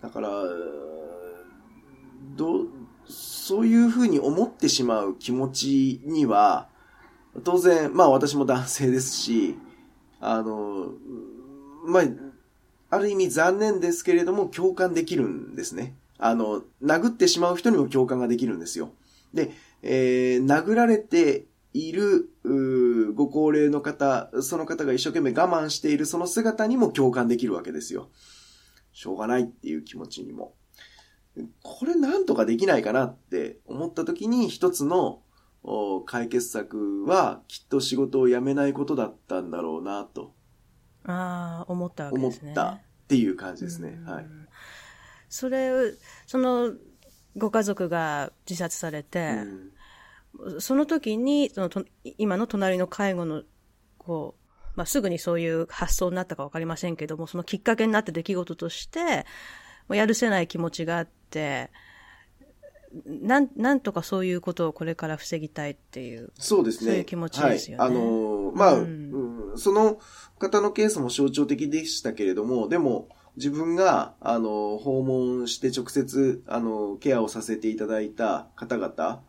[0.00, 0.30] だから、
[2.36, 2.68] どう、
[3.06, 6.68] そういうふうに思ってしまう気持ちには、
[7.44, 9.56] 当然、まあ私も男性ですし、
[10.20, 10.92] あの、
[11.84, 12.02] まあ、
[12.90, 15.96] ある意味残念ですけれども共感できるんですね。
[16.24, 18.92] あの、殴ってしまう人にも共感ができるんですよ。
[19.34, 19.50] で、
[19.82, 22.30] えー、殴られている、
[23.14, 28.08] ご高齢の方、その方が一生懸命我慢しているその姿にも共感できるわけですよ。
[28.92, 30.54] しょうがないっていう気持ちにも。
[31.62, 35.22] これなんとかできないかなって思った時に一つの
[36.06, 40.34] 解決策はきっと仕事を辞めないことだったんだろうなと。
[41.04, 42.52] ああ、思ったわけですね。
[42.52, 43.98] 思ったっていう感じですね。
[44.06, 44.41] はい。
[45.32, 45.72] それ、
[46.26, 46.74] その、
[47.38, 49.38] ご家族が自殺されて、
[50.38, 51.86] うん、その時に、そのと、
[52.18, 53.42] 今の隣の介護の、
[53.96, 59.24] こう、まあ、すぐにそういう発想になったかわかりませんけども、そのきっかけになった出来事として、
[59.88, 61.70] やるせない気持ちがあって、
[63.06, 66.30] なん、なんとかそういうことをこれから防ぎたいっていう。
[66.38, 66.90] そうですね。
[66.90, 67.84] そういう気持ちですよね。
[67.84, 69.98] はい、あのー、まあ、うん、その
[70.38, 79.22] 方のケースも象徴的でしたけれども、でも、自分が、あの、訪問して直接、あの、ケアをさせていただいた方々、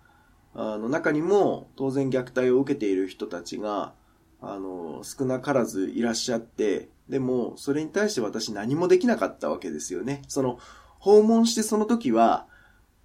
[0.55, 3.93] あの、中にも、当然虐待を受けている人たちが、
[4.41, 10.21] あの、少なからずいらっしゃって、でも、それに対して私何もできなかったわけですよね。
[10.27, 10.59] その、
[10.99, 12.45] 訪問してその時は、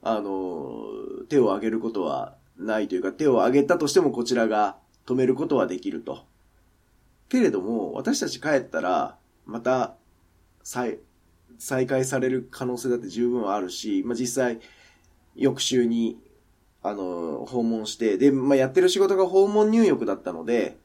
[0.03, 0.85] あの、
[1.29, 6.25] 手を挙げることはないというか、手を挙げたとしてもこちらが止めることはできると。
[7.29, 9.95] けれども、私たち帰ったら、また
[10.69, 10.99] 再、
[11.59, 14.61] 再開される可能性だって十分あるし、まあ、実際、
[15.35, 16.19] 翌週に、
[16.83, 20.77] あの、訪問して、で、まあ、やってる仕事が訪問入浴だったので、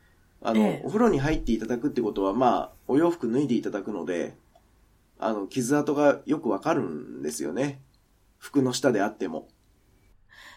[0.42, 4.38] あの、ええ、お風呂に入っていただくってことは、まあ、お洋服脱いでいただくので、
[5.20, 7.82] あの、傷跡がよくわかるんですよね。
[8.38, 9.50] 服の下であっても。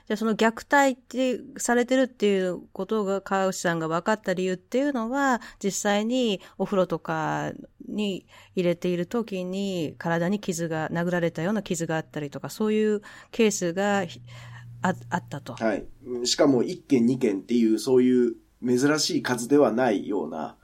[0.06, 7.52] じゃあその虐待ってされてるっていうことが川内さんが分かった理由っていうのは、実際にお風呂とか
[7.88, 13.02] に入れている時に体に傷が、殴られたような傷があったりとか、そういう
[13.32, 14.06] ケースが
[14.82, 15.54] ああったと。
[15.54, 15.84] はい。
[16.24, 20.56] しかも1件2件っていうそういう珍しい数ではないような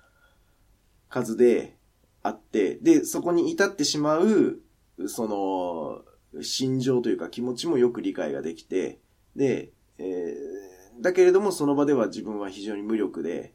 [1.08, 1.76] 数で
[2.22, 4.60] あって、で、そこに至ってしまう、
[5.08, 9.00] その、心情というか気持ちもよく理解ができて、
[9.36, 13.54] で、えー、だけれどもその場では自分は非常に無力で、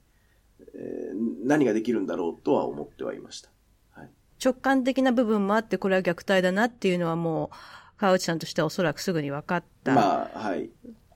[0.59, 3.49] えー、何ができるんだろうとは思ってはいました。
[3.91, 4.09] はい、
[4.43, 7.51] 直感的な部分もあって、これは虐待だなっていうのはも
[7.97, 9.93] 川内さんとしてはおそらくすぐに分かった。
[9.93, 10.69] まあ、はい。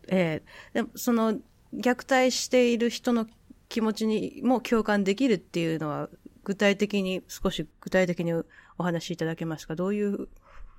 [0.07, 1.39] ええー、でもその
[1.74, 3.28] 虐待している人の
[3.70, 6.09] 気持ちにも共感できるっていうのは、
[6.43, 8.45] 具体的に、少し具体的にお
[8.80, 9.76] 話しいただけますか？
[9.76, 10.28] どういう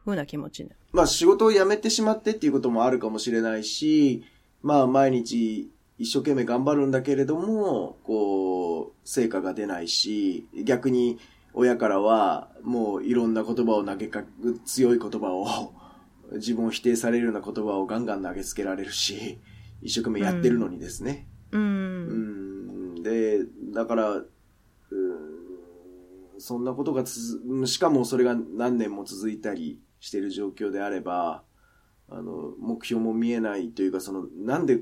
[0.05, 4.25] ふうな気持ちまあ仕事を辞めてしまってっていうこともあるかもしれないし、
[4.63, 11.19] まあ毎日一生懸命頑張るんだけれども、こう、成果が出ないし、逆に
[11.55, 15.73] 親からはもういろんな言葉を投げかく、強い言葉を、
[16.35, 19.39] 自分を否定されるような言葉をガンガン投げつけられるし、
[19.83, 21.29] 一生懸命やってるのにですね。
[21.53, 21.61] うん。
[21.61, 21.65] う
[23.01, 24.25] んで、だから、
[26.39, 31.43] そんなことがつしかもそれが何年も続いたりしている状況であれば、
[32.11, 34.81] あの、目標も見えないというか、その、なんで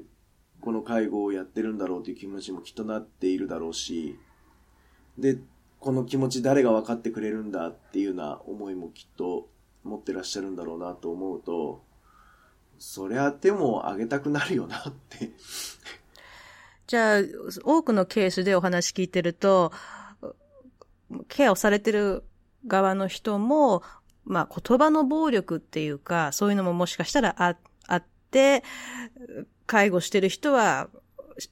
[0.60, 4.18] この介護をやってるんだろうという気持ちもきっとなっているだろうし、
[5.18, 5.38] で、
[5.78, 9.46] この気持ち誰が分かってくれるんだっていうような思いもきっと
[9.84, 11.82] 持ってらっしゃるんだろうなと思うと、
[12.78, 15.30] そりゃ手もあげたくなるよなって。
[16.86, 17.20] じゃあ、
[17.62, 19.70] 多くのケースでお話聞いてると、
[21.28, 22.24] ケアをされてる
[22.66, 23.82] 側の人も、
[24.24, 27.56] まあ言葉の暴力っていうか、そういうのももしかしたらあ
[27.86, 28.62] あって、
[29.66, 30.88] 介護してる人は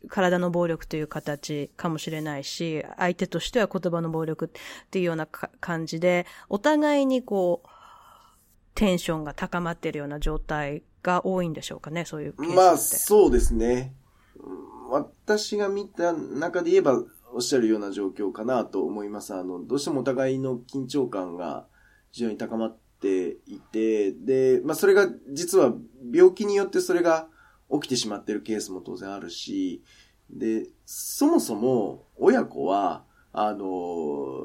[0.08, 4.48] 体の暴力という形かもしれないし、相手としては言葉の暴力っ
[4.90, 7.68] ていうような感じで、お互いにこう、
[8.74, 12.56] テンションが高まっているような状態が多いんでしょうかね、そういうケースって。
[12.56, 13.94] まあ、そうですね。
[14.90, 17.02] 私が見た中で言えば、
[17.34, 19.34] おっしゃるような状況かなと思います。
[19.34, 21.66] あの、どうしてもお互いの緊張感が
[22.12, 25.72] 非常に高まっていて、で、まあそれが実は
[26.12, 27.28] 病気によってそれが
[27.72, 29.82] 起きてしまっているケースも当然あるし、
[30.30, 34.36] で、そもそも親子は、あの、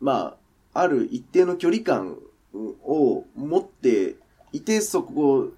[0.00, 0.36] ま
[0.72, 2.18] あ、ある一定の距離感
[2.54, 4.16] を持って
[4.52, 5.50] いて、そこ、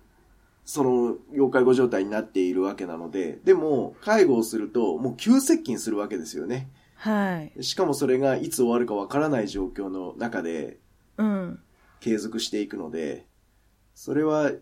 [0.64, 6.68] その、要介護状態になっているわけなので、でも、介護をすると、もう急接近するわけですよね。
[6.96, 7.64] はい。
[7.64, 10.76] しかもそれがいつ終わるかわからない状況の中で、うん。
[12.00, 13.26] 継続していくので、
[13.94, 14.52] それは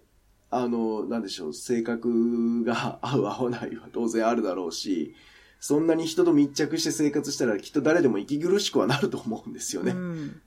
[0.54, 5.14] あの、なんでしょう、性格が 合う合わないは当然あるだろうし、
[5.58, 9.92] そんなに人と密着して生活したらきっと誰でも息苦しくはなると思うんですよね。
[9.92, 10.40] うん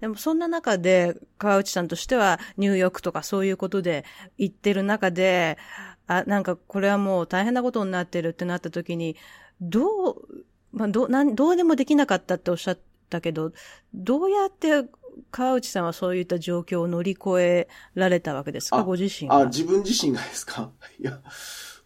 [0.00, 4.04] でもそんな中で、川内さんとしては入浴とかそういうことで
[4.36, 5.58] 行ってる中で、
[6.06, 9.16] あ、なんかこれはもう大変なことになってるってなった時に、
[9.60, 12.78] どう、まあ、ど、なん、どうでもできなかったっておっしゃっ
[13.08, 13.52] たけど、
[13.94, 14.88] どうやって
[15.30, 18.82] 川内さんはそういった状況を乗り越えられたわけですか？
[18.84, 20.70] ご自身あ、自分自身がですか？
[21.00, 21.20] いや、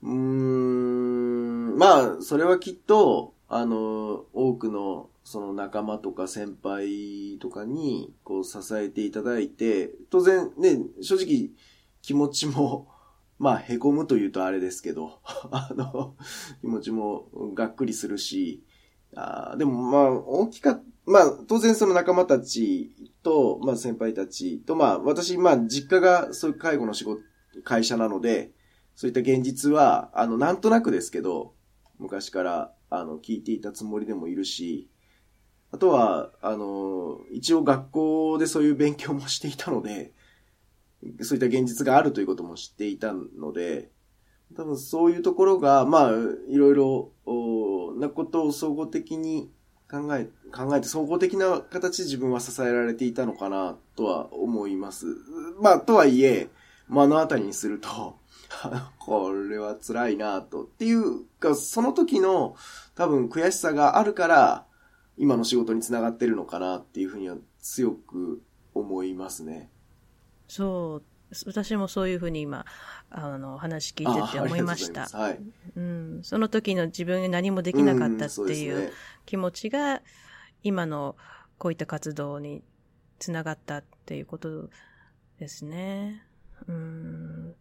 [0.02, 11.50] うーん、まあ、それはきっと、あの、多くの、その仲間とか先輩とかに、こう支えていただいて、当然ね、正直
[12.02, 12.88] 気持ちも、
[13.38, 15.20] まあ、凹むというとあれですけど、
[15.50, 16.16] あの、
[16.60, 18.62] 気持ちもがっくりするし、
[19.14, 22.92] あでもまあ、大きかっまあ、当然その仲間たち
[23.22, 27.22] と、まあ先輩たちと、まあ私、まあ実家がそういう介護の仕事、
[27.64, 28.52] 会社なので、
[28.94, 31.54] そういった現実は、あの、なんとなくですけど、
[31.98, 34.88] 昔から、あの、聞いていたつもりでもいるし、
[35.72, 40.12] あとは、あの、一応学校でそういう勉強もしていたので、
[41.22, 43.90] そういった現実があるということも知っていたので、
[44.54, 46.10] 多分そういうところが、まあ、
[46.48, 47.12] いろいろ
[47.96, 49.50] なことを総合的に
[49.92, 55.04] 考え、考えて総合的な形で自分は支えられていたのかなとは思います。
[55.60, 56.48] まあ、とはいえ、
[56.88, 58.16] 目の当たりにすると、
[58.98, 60.64] これは辛いなと。
[60.64, 62.56] っていうか、その時の
[62.94, 64.66] 多分悔しさがあるから、
[65.18, 69.70] 今の仕事につながってるのかなっていうふうには強く思いますね。
[70.48, 71.02] そう
[71.46, 72.66] 私もそういうふうに今、
[73.10, 75.06] あの、話聞いてて思いました。
[75.06, 75.38] はい。
[75.76, 76.20] うん。
[76.22, 78.92] その時の自分に何もできなかったっていう
[79.26, 80.02] 気持ちが、
[80.62, 81.16] 今の
[81.58, 82.62] こういった活動に
[83.18, 84.68] つながったっていうこと
[85.38, 86.24] ですね。
[86.68, 87.54] うん。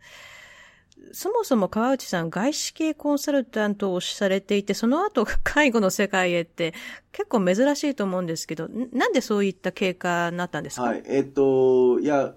[1.14, 6.74] そもそも川内さん、外資系コンサルタントをされていて、その後介護の世界へって
[7.12, 10.84] 結構珍しいと思うんですけど、なんでそういった経過になったんですか？
[10.84, 11.04] はい。
[11.06, 12.36] えっ、ー、と、いや、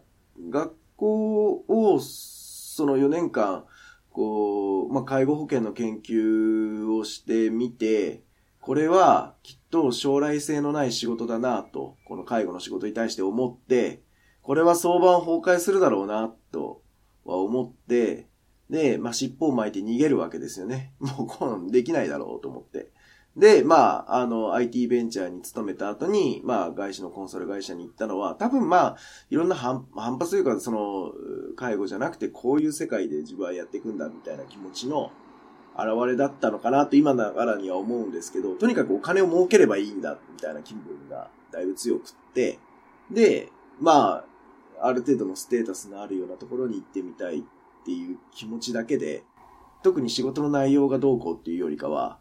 [0.49, 3.65] 学校を、その4年間、
[4.11, 8.23] こう、まあ、介護保険の研究をしてみて、
[8.65, 14.01] これはきっと将来性のない仕事だなと、この介護の仕事に対して思って、
[14.41, 16.81] これは相場を崩壊するだろうなと
[17.27, 18.27] は思って、
[18.71, 20.95] で、まあ、尻尾を巻いて逃げるわけですよね。
[20.99, 22.91] もうこうできないだろうと思って。
[23.37, 28.97] で、まあ、あの、IT ベンチャーに勤めた後に、まあ、外資のコンサル会社に行ったのは、多分まあ、
[29.29, 31.13] いろんな反反発というか、その、
[31.55, 35.11] 介護じゃなくて、こういう世界で自分はやっていくんだ、みたいな気持ちの
[35.77, 42.59] 現れだったのかなと、今ながらには思うんですけど、とにかくお金を儲ければいいんだ、みたいな気分がだいぶ強くって、
[43.11, 43.51] で、
[43.81, 44.25] ま
[44.81, 47.43] あ、ある程度のステータスのあるようなところに行ってみたいっ
[47.85, 49.25] ていう気持ちだけで、
[49.83, 52.19] 特に仕事の内容がどうこうっていうよりかは、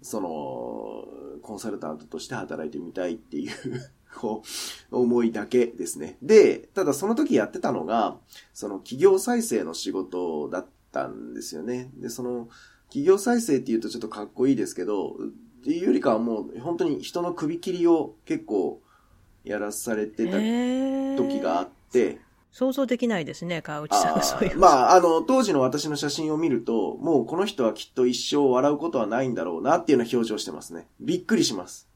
[0.00, 1.04] その、
[1.42, 3.52] コンサルタントとして働いてみたいっていう
[4.16, 4.42] こ
[4.90, 6.16] う、思いだけですね。
[6.22, 8.18] で、ただその時やってたのが、
[8.52, 10.70] その企業再生の仕事だった
[11.06, 11.90] んですよね。
[11.96, 12.48] で、その、
[12.88, 18.82] 企業再生って言うとちょっとかっこいいですけど、っていうよりかはもう本当に人の首切りを結構
[19.44, 20.32] やらされてた
[21.16, 22.18] 時があって、
[22.50, 24.58] 想像できないですね、川内さんがそういう。
[24.58, 30.86] まあ、あの、当時の私の写真を見ると、もうこの人はきっと一生笑うことはないんだろうなっていうような表情してますね。
[31.00, 31.88] びっくりします。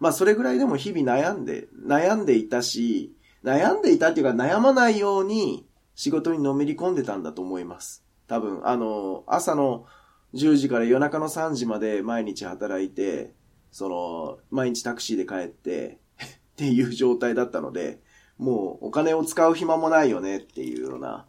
[0.00, 8.04] まあ、それぐらいでも日々悩んで、悩んでいたし、悩んでいたっていうか悩まないように仕事にのめり込んでたんだと思います。
[8.30, 9.86] 多分、あの、朝の
[10.34, 13.34] 10時から夜中の3時まで毎日働いて、
[13.72, 18.00] その、毎日タクシーで帰って っていう状態だったので、
[18.38, 21.26] もうお金を使う暇もないよねっていうような、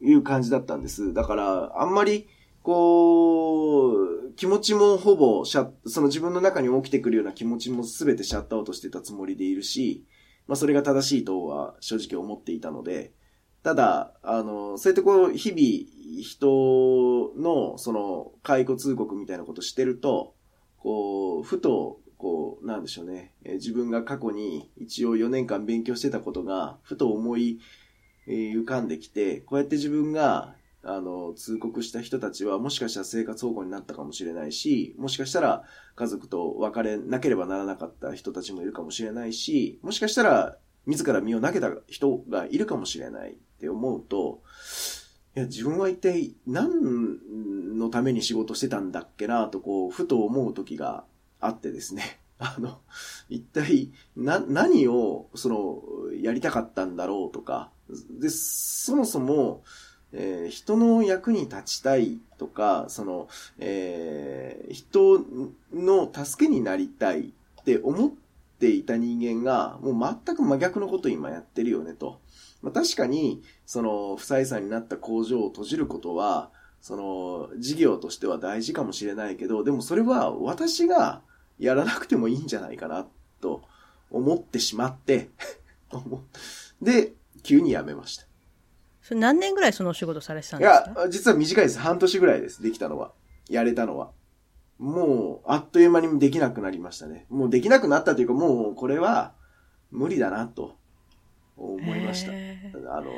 [0.00, 1.12] いう感じだったんです。
[1.12, 2.28] だから、あんまり、
[2.62, 10.04] こう、気持ちもほぼシャその自分の中に起きてくるような気持ちも全てシャットアウトしてたつもりでいるし、
[10.46, 13.12] まあそれが正しいとは正直思っていたので、
[13.66, 20.36] ただ、あの、そうやってこう、日々、人の、その、解雇通告みたいなことしてると、
[20.78, 27.58] こう、ふと、こう、なんでしょうね、え、自分が過去に一応4年間勉強してたことが、ふと思い、
[28.28, 30.54] え、浮かんできて、こうやって自分が、
[30.84, 35.64] あの、通告した人たちは、もしかしたら生活保護になったかもしれないし、もしかしたら
[35.96, 40.56] 家族と別れなければならなかった人たちもいるかもしれないし、もしかしたら
[40.86, 43.36] 自ら身を投げた人がいるかもしれない。
[43.56, 44.42] って思うと、
[45.36, 51.04] いや、自分は一体何のために仕事してたんだっけなと、こう、ふと思う時が
[51.40, 52.20] あってですね。
[52.38, 52.80] あの、
[53.28, 55.82] 一体、な、何を、その、
[56.20, 57.70] やりたかったんだろうとか、
[58.18, 59.62] で、そもそも、
[60.12, 63.28] えー、人の役に立ちたいとか、その、
[63.58, 65.24] えー、人
[65.72, 67.20] の助けになりたい
[67.60, 68.10] って思っ
[68.58, 72.20] ていた人間が、もう全く真逆のこと今やってるよねと。
[72.62, 76.50] まあ、確かに、その、不採算になった工場を閉じることは、
[76.80, 81.22] その、事業としては大事かもしれないけど、でもそれは私が、
[81.58, 83.06] やらなくてもいいんじゃないかな、
[83.40, 83.62] と
[84.10, 85.30] 思ってしまって
[86.82, 88.24] で、急に辞めました。
[89.02, 90.92] それ何年ぐらいそのお仕事されてたんですか？
[90.96, 91.78] いや、実は短いです。
[91.78, 92.62] 半年ぐらいです。
[92.62, 93.12] できたのは。
[93.48, 94.10] やれたのは。
[94.78, 97.26] もう、あっという間にできなくなりましたね。
[97.30, 99.32] もうできなくなったというか、もうこれは
[99.90, 100.76] 無理だな、と
[101.56, 102.32] 思いました。
[102.32, 103.10] あの、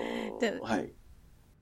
[0.62, 0.92] はい。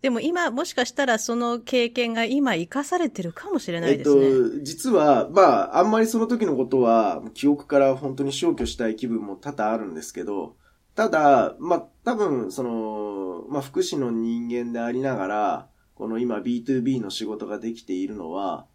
[0.03, 4.25] でも今、もしかしたらその経験が今生かされてるかもしれないですね。
[4.25, 10.57] えっと、実は、まあ、あんまりその時のことは、記憶から本当に消去したい気分も多々あるんですけど、
[10.95, 18.67] ただ、まあ、多分、その、まあ、福祉の人間でありながら、この今 B2B の仕事ができているのは、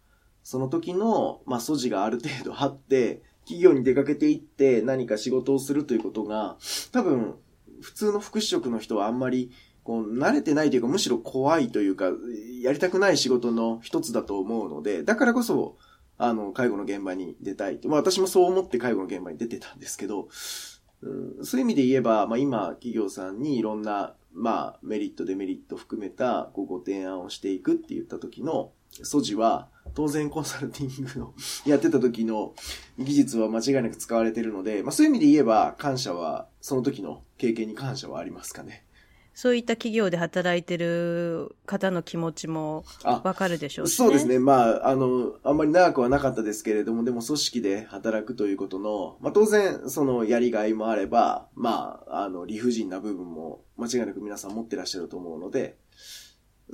[0.42, 6.56] その時の、まあ、素地がある程度あって、企業に出かけていって何か仕事をするということが、
[6.92, 7.36] 多分、
[7.82, 9.50] 普通の福祉職の人はあんまり
[9.84, 12.10] こう、慣れてないというか、むしろ怖いというか、
[12.62, 15.76] やりたくない仕事の一つだと思うので、だからこそ、
[16.18, 17.88] あの、介護の現場に出たいと。
[17.88, 20.28] まあ私もそう思って介護の現場に出てたんですけど、
[21.02, 31.34] うん、そういう意味で言えば、まあ今、企業さんにいろんな、まあメリット、デメリット含めたこうご提案をしていくって言った時の素地は、当然コンサルティングの
[31.66, 32.54] やってた時の
[32.98, 38.84] 技術は間違いなく使われてるので、まあそういう意味で言えば感謝は、その時の経験に感謝はありますかね。
[39.34, 44.38] そういった企業で働いてる方の気持ちもわかるでしょうし、ね、そうですね。
[44.38, 55.76] まあ、あの、あんまり長くはなかったですけれども、でも組織で働くということの、まあ当然、そのやりがいもあれば、まあ、あの、理不尽な部分も間違いなく皆さん持ってらっしゃると思うので、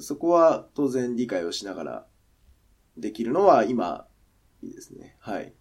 [0.01, 2.07] そこは当然理解をしながら
[2.99, 4.07] できるのは今、
[4.63, 5.17] いいですね。
[5.21, 5.53] はい。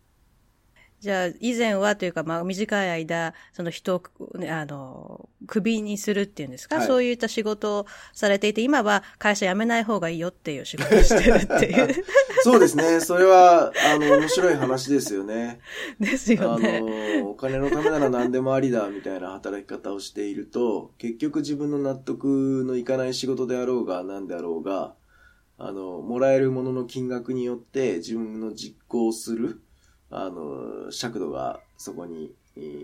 [0.99, 4.03] じゃあ、以前はというか、まあ、短い間、その人を、
[4.49, 12.03] あの、首にするっていうんですか、はい、そういった仕事をされていて、今は会社辞めない方がいいよっていう仕事をしてるっていう。
[12.41, 12.99] そうですね。
[12.99, 15.59] それは、あの、面白い話ですよね。
[16.01, 16.77] ですよね。
[17.19, 24.95] あの、お金のためなら何でもありだ、みたいな働き方をしていると、結局自分の納得のいかない仕事であろうが、何であろうが、
[25.57, 29.61] あの、もらえるものの金額によって自分の実行する、
[30.09, 32.33] あの、尺度がそこに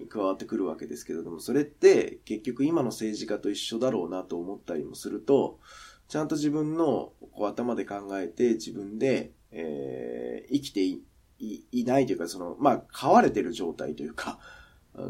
[0.10, 5.60] 加わってくるわけですけれども、それって結局今の政治家と一緒だろうなと思ったりもすると、
[6.08, 11.04] ちゃんと自分のこう頭で考えて自分で、えー、生きてい
[11.40, 14.40] いないというか、その、まあ、飼われてる状態というか、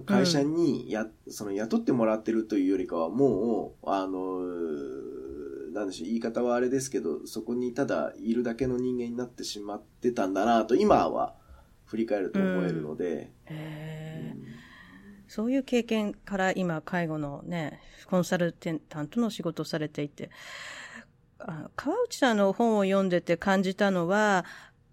[0.05, 4.39] 会社にや、うん、その雇ってもらってるというよりかはもう、あの、
[5.73, 11.35] なんでしょう、言い方はあれですけど、そこにただいるだけの人間になってしまってたんだなと、今は
[11.85, 13.31] 振り返ると思えるので。
[13.49, 14.45] うんうん、
[15.27, 20.29] そういう経験から今、介護のね、コンサルテンタントの仕事をされていて、
[21.75, 24.45] 川内さんの本を読んでて感じたのは、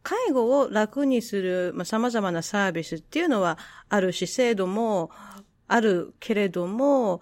[0.02, 3.58] 介護を楽にする、まあ、様々なサービスっていうのは
[3.88, 5.10] あるし、制度も
[5.68, 7.20] あるけれども、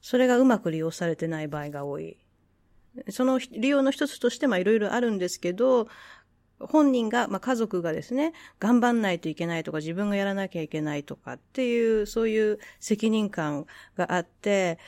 [0.00, 2.18] それがうまく利用されてない場合が多い。
[3.10, 5.88] その利用の一つとして、まあ、いろいろあるんですけど、
[6.60, 14.78] 本人が、まあ、家族がですね、頑張んないといけないとか、自分がやらなきゃいけないとかっていう、そういう責任感があって、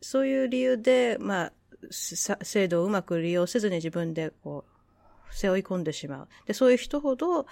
[0.00, 1.52] そういう理由で、まあ、
[1.90, 6.28] 制度をうまく利用せずに自分でこう、背負い込んでしまう。
[6.46, 7.46] で、そういう人ほど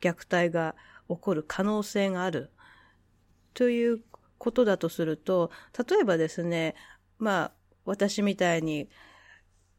[0.00, 0.76] 虐待が
[1.08, 2.50] 起こる可能性がある。
[3.54, 4.00] という
[4.38, 5.50] ことだとすると、
[5.88, 6.76] 例えばですね、
[7.18, 7.52] まあ、
[7.88, 8.88] 私みたいに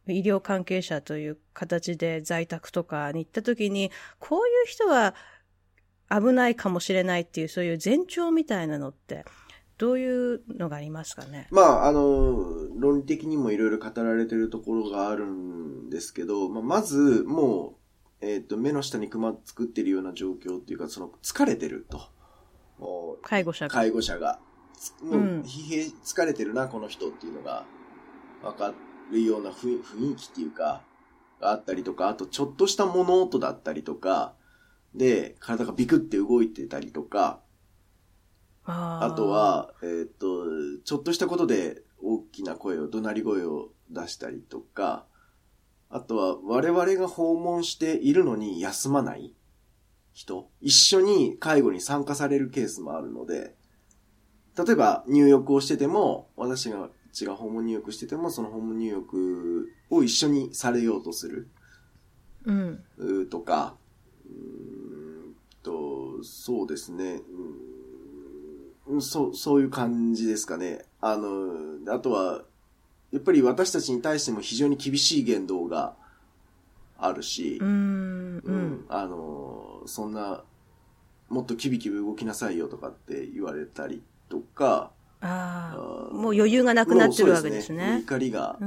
[0.07, 5.15] 医療関係者という形で在宅とかに行った時に、こういう人は
[6.09, 9.25] 危ないかもしれないっていう、そういう前兆みたいなのって、
[9.77, 11.47] どういうのがありますかね？
[11.51, 12.35] まあ、あの、
[12.75, 17.77] 論理的にもいろいろ語られてるところがあるんですけど、まあ、まず、も
[18.21, 22.09] う、えっ、ー、と、目の下にクマ作ってるような状況っていうか、その、疲れてると。
[23.21, 23.73] 介護者が。
[23.73, 24.39] 介護者が。
[25.01, 27.65] もう、疲弊、疲れてるな、この人っていうのが、
[28.41, 28.73] わか
[29.11, 29.79] るような雰
[30.11, 30.81] 囲気っていうか、
[31.39, 34.33] があったりとか、あと、ちょっとした物音だったりとか、
[34.93, 37.41] で、体がビクって動いてたりとか、
[38.65, 40.45] あとは、えっ、ー、と、
[40.83, 45.05] ちょっとしたことで大きな声を、怒鳴り声を出したりとか、
[45.89, 49.33] あとは我々が訪問しているのに休まない
[50.13, 53.55] 人、一緒に介護に参加されるケースもあるので、
[54.55, 61.47] 例えば入浴をしてても、私がちが訪問入浴してても、その訪問入浴を一緒にされようとする。
[62.45, 63.27] うん。
[63.29, 63.75] とか、
[64.25, 67.21] うんと、そうですね。
[68.87, 70.83] うんそう、そういう感じですかね。
[70.99, 72.43] あの、あとは、
[73.11, 75.95] やっぱり私たちに対しても非常に厳しい言動が
[76.97, 80.43] あるし、うん、うん、あの、そんな、
[81.29, 84.91] もっとキビキビ動きなさいよとかって言われたりとか、
[85.21, 87.85] ああ、もう余裕がなくなってるわけですね。
[87.85, 88.57] すね怒りが、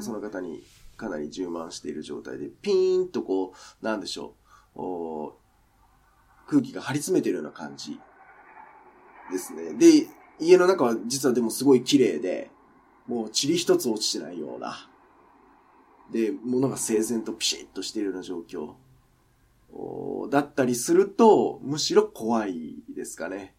[0.00, 0.62] その方に
[0.96, 4.34] かなり充満している状態で、ピーンとこう、なんでしょ
[4.74, 5.32] う、
[6.48, 8.00] 空気が張り詰めてるような感じ
[9.30, 9.74] ですね。
[9.74, 12.50] で、家の中は実はでもすごい綺麗で、
[13.06, 14.88] もう塵一つ落ちてないような。
[16.10, 18.74] で、物が整然とピシッとしているような状況。
[20.30, 23.54] だったりすると、むしろ怖いですかね。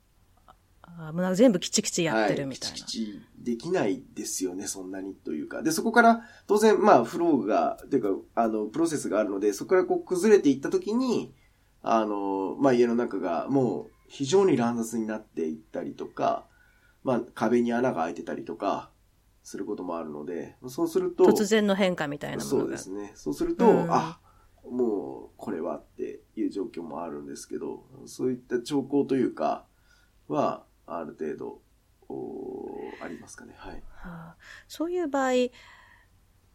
[0.97, 2.73] あもう全部きちきちやってるみたいな。
[2.73, 5.63] はい、きちきちできないですよね、そんなにというか。
[5.63, 11.33] で、そこから当然、まあ、フローが、というか、あの、プロセスがあるので、そこからこう崩れていったときに、
[11.81, 16.45] あの、まあ、家の中がもう非常に乱雑になっていったりとか、
[17.03, 18.91] まあ、壁に穴が開いてたりとか、
[19.43, 21.25] することもあるので、そうすると。
[21.25, 23.11] 突然の変化みたいなものそうですね。
[23.15, 24.19] そうすると、うん、あ、
[24.69, 29.65] もう、これはっていう状況もあるんですけど、そういった兆候というか、
[30.27, 30.63] は、
[30.97, 31.61] ある程度、
[33.01, 33.53] ありますかね。
[33.57, 33.73] はい。
[33.73, 34.37] はあ、
[34.67, 35.31] そういう場合、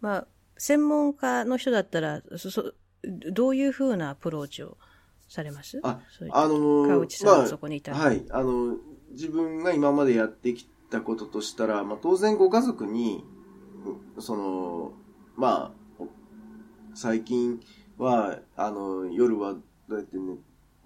[0.00, 0.28] まあ、
[0.58, 2.72] 専門家の人だったら、そ
[3.04, 4.78] どういうふうなアプローチを
[5.28, 5.80] されます？
[5.82, 6.00] あ、
[6.32, 8.24] あのー、川内さんがそこにいたら、まあ、はい。
[8.30, 8.76] あの、
[9.10, 13.24] 自分が今までやってきたこととしたら、まあ、当然ご家族に、
[14.18, 14.92] その、
[15.36, 16.04] まあ、
[16.94, 17.60] 最近
[17.98, 19.54] は、あの、夜は
[19.88, 20.36] どうやってね、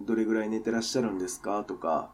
[0.01, 1.63] どれぐらい寝てらっしゃるんですか？
[1.63, 2.11] とか、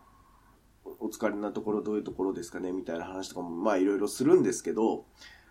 [0.99, 5.05] お疲れなところどういうところですかねみたいな話とかも、まあいろいろするんですけど、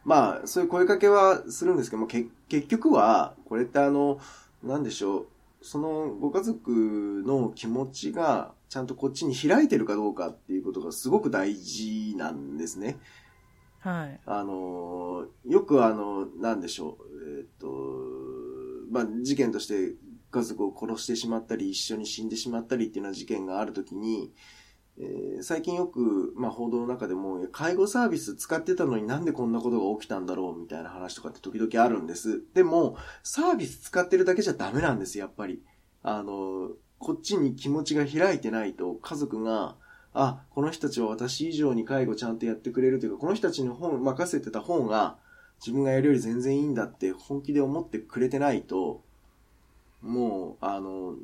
[0.05, 4.20] まあ、そういう声かけはするんですけども、け結局は、これってあの、
[4.62, 5.26] なんでしょう、
[5.62, 12.99] そのご家族の気持ちがちゃんとこっちに開いてるかどうかっていうことがすごく大事なんですね。
[13.80, 14.20] はい。
[14.26, 17.68] あの、よくあの、なんでしょう、えっ、ー、と、
[18.93, 19.95] まあ、事件として
[20.30, 24.32] 家族を殺してしまったり、一緒に死んでしまったりっていうような事件があるときに、
[24.99, 32.43] えー最近よく、まあ、報道の中でも、介護サービス使ってたのになんでこんなことが起きたんだろうみたいな話とかって時々あるんです。
[32.55, 35.63] でも、サービス使ってるだけじゃダメなんです、やっぱり。
[36.03, 39.77] あの、こっちに気持ちが開いてないと、家族が、
[40.15, 45.19] あ、この人たちは私以上に介護ちゃんとやってくれるというか、この人たちの本、任せてた方が、
[45.61, 49.03] 自分がやるより全然いいんだって本気で思ってくれてないと、
[50.01, 51.15] もう、あの、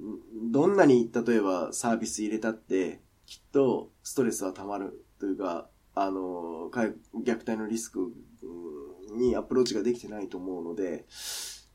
[0.50, 3.00] どんなに、例えばサービス入れたって、
[3.32, 6.92] きっとストレスは溜まるというか、あの、介
[7.24, 8.12] 虐待のリスク
[8.42, 11.06] うんにアプローチができてないと思うので、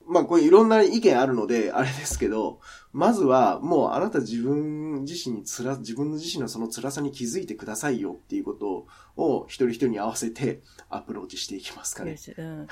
[0.05, 2.59] まあこれいろんな意見あるので、あれですけど、
[2.93, 8.85] まずはもうあなた自分自身につら、自分の自身のその辛さに気づいてくださいよっていうこと
[9.15, 12.11] を一人一人に合わせてアプローチしていきますかね。
[12.11, 12.17] で。
[12.17, 12.35] す。
[12.37, 12.59] うん。
[12.59, 12.67] はい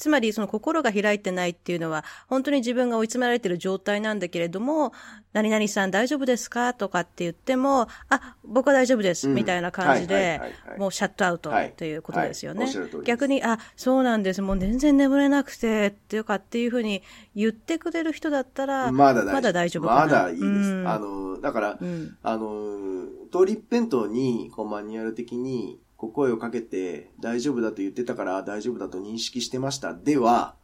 [0.00, 4.94] つまり、その心が開いてないっていうのは、本当に自分が追い詰められている状態なんだけれども、
[5.34, 6.72] 何々さん大丈夫ですか？
[6.72, 9.34] とかって言っても、あ、僕は大丈夫です、うん。
[9.34, 10.40] みたいな感じはいで
[10.78, 12.66] もうシャットアウトはいということですよね。
[13.04, 17.02] 逆に、あ、そうなんです、もう全然眠れなくて、っていうかっていうふうに
[17.36, 19.34] 言ってくれる人だったら、まだ大丈夫。
[19.34, 20.00] まだ大丈夫かな。
[20.00, 20.46] まだいいです。
[20.46, 20.88] うん。
[20.88, 22.16] あの、だから、うん。
[22.22, 29.92] あの、通り一辺倒に、こう、マニュアル的に、こう、声をかけて、大丈夫だと言ってたから、大丈夫だと認識してました。
[29.92, 30.56] では、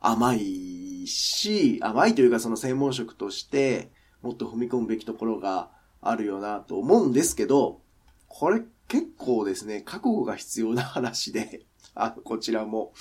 [0.00, 3.92] 甘いし、甘いというか、その専門職として、
[4.22, 5.68] もっと踏み込むべきところが
[6.00, 7.82] あるよな、と思うんですけど、
[8.28, 12.94] これ結構ですね、覚悟が必要な話で、あこちらも。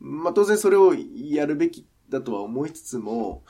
[0.00, 3.44] まあ、当然それをやるべきだとは思いつつも、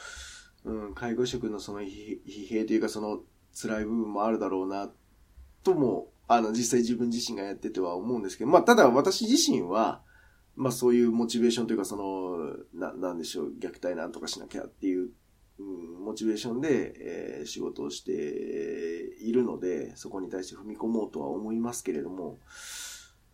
[0.64, 3.20] うん、介護職のその疲疲弊というかその
[3.54, 4.90] 辛い部分もあるだろうな、
[5.62, 10.02] とも、あの、実際自分自身がやってては思うんですけど、まあ、ただ私自身は、
[10.56, 15.10] まあ、そういうモチベーションというか、その、な、なんでしょう、虐待なんとかしなきゃっていう、
[15.58, 22.38] うん、モチベーションで、えー仕事をしているので、そこに対して踏み込もうとは思いますけれども、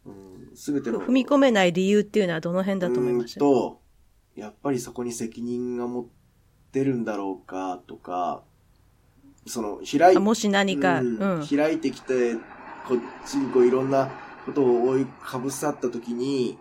[0.06, 1.00] うん、すべての。
[1.00, 3.40] 踏み込めない理由っていうのはどの辺だと思いました？
[3.40, 3.80] と、
[4.34, 6.06] やっぱりそこに責任が持っ
[6.72, 8.42] てるんだろうかとか、
[9.46, 11.46] その、開いあもし何か、ううんん。
[11.46, 12.36] 開いてきて、
[12.86, 14.10] こっちにこういろんな
[14.46, 16.58] ことを覆いかぶさったときに、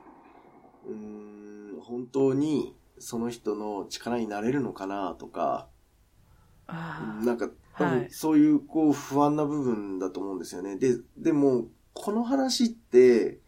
[0.85, 5.67] うーん、本当にその人の力になれるのかなとか、
[6.67, 10.77] あなんか、はいそういうこう不安な部分だと思うんですよね。
[10.77, 13.39] で、でも、この話って、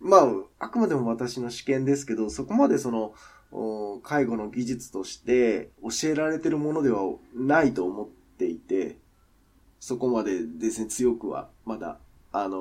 [0.00, 0.26] まあ、
[0.58, 3.14] あくまでも私の試験ですけど、そこまでその、
[3.52, 7.02] お介護の技術として教えられてるものでは
[7.34, 8.98] ないと思っていて、
[9.80, 11.98] そこまでですね、強くは、まだ。
[12.36, 12.58] あの、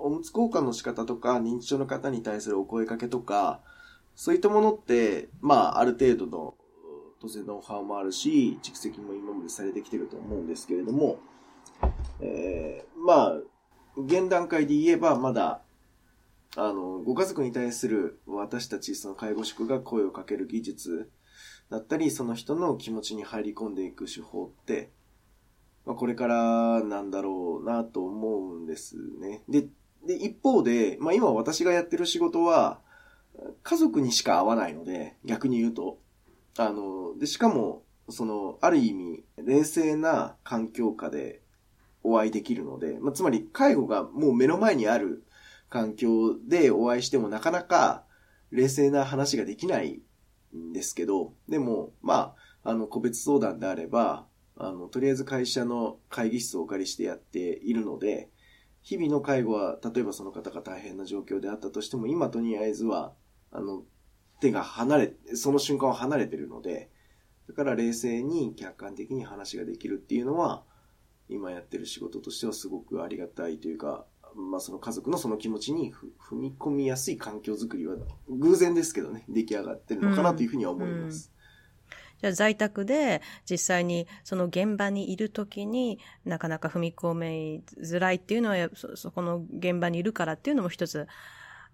[0.00, 3.60] おむつ交換の仕方とか、認知症の方に対するお声かけとか、
[4.14, 6.54] そういったものって、まあ、ある程度の、
[7.20, 11.18] 当然ノウハウもあるし、蓄積も今までされてきてると思うんですけれども、
[12.20, 13.40] えーまあ、
[13.96, 15.62] 現段階で言えば、まだ、
[16.54, 21.10] あの、ご家族に対する私たち、その介護職が声をかける技術
[21.70, 24.92] だったり、その人の気持ちに入り込んでいく手法って、
[25.88, 29.42] まあ、これからなんだろうなと思うんですね。
[29.48, 29.68] で、
[30.06, 32.80] で、一方で、まあ今私がやってる仕事は、
[33.62, 35.98] 家族にしか会わないので、逆に言うと。
[36.58, 41.40] あの、で、しかも、その、ある意味、冷静な環境下で
[42.02, 45.24] お会いできるので、まあ、つまり介護がもう目の前にある
[45.70, 48.04] 環境でお会いしてもなかなか
[48.50, 50.02] 冷静な話ができない
[50.54, 54.26] んですけど、でも、まあ、あの、個別相談であれば、
[54.60, 58.28] あの、とりあえず会社の会議室をお借りしてやっているので、
[58.82, 63.12] 日々の介護は、例えばその方が大変な状況であったとしても、今とりあえずは、
[63.52, 63.84] あの、
[64.40, 66.90] 手が離れ、その瞬間は離れてるので、
[67.48, 70.64] だから冷静に客観的に話ができるっていうのは、
[71.28, 77.96] 今やってる仕事としてはすごくありがたいというか、まあその家族のその気持ちに踏み込みやすい環境づくりは
[78.28, 81.32] 偶然ですけどね、出来上がってるのかなというふうには思います。
[82.20, 91.06] じゃあ在宅で実際にその現場にいるときになかなか踏み込めづらいっていうのはやそそこの現場にいるからっていうのも一つ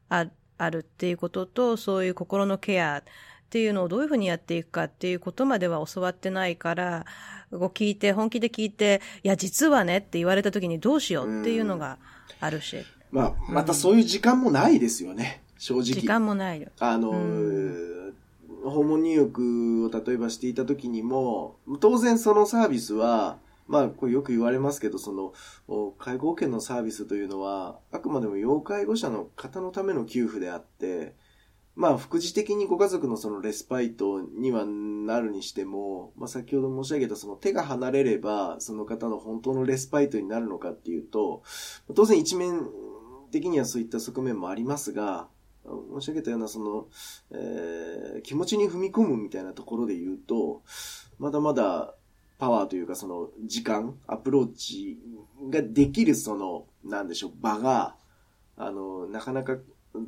[0.08, 0.26] あ
[0.58, 3.02] あるっていうこととそういう心のケアっ
[3.50, 7.06] ていうのをどういうふうにやっていくかっていうことまでは教わってないから
[7.50, 11.98] こう聞いて本気で聞いていや実はねって言われたときにどうしようっていうのが
[12.40, 12.84] あるし
[13.14, 15.84] まあ、またそういう時間もないですよね、正直。
[15.84, 16.70] 時間もないよ。
[16.80, 18.14] あの、う
[18.70, 25.32] 訪問入浴を例えばしていた時にも、当然そのサービスは、まあ、これよく言われますけど、その、
[25.98, 31.14] 介護保険のサービスというのは、あくまでも要介護者の方のための給付であって、
[31.76, 41.42] まあ、副次的にご家族のそのレスパイトにはなるにしても、まあ、先ほど申し上げたその手が離れれば、その方の本当のレスパイトになるのかっていうと、
[41.94, 42.68] 当然一面
[43.32, 45.28] 的にはそういった側面もありますが、
[45.64, 46.86] 申し上げたようなその、
[47.30, 50.62] えー、気持ちに踏み込むみたいなところで言うと、
[51.18, 51.94] まだまだ
[52.38, 54.98] パワーというかその時間、アプローチ
[55.50, 57.96] ができるその、なんでしょう、場が、
[58.56, 59.56] あの、なかなか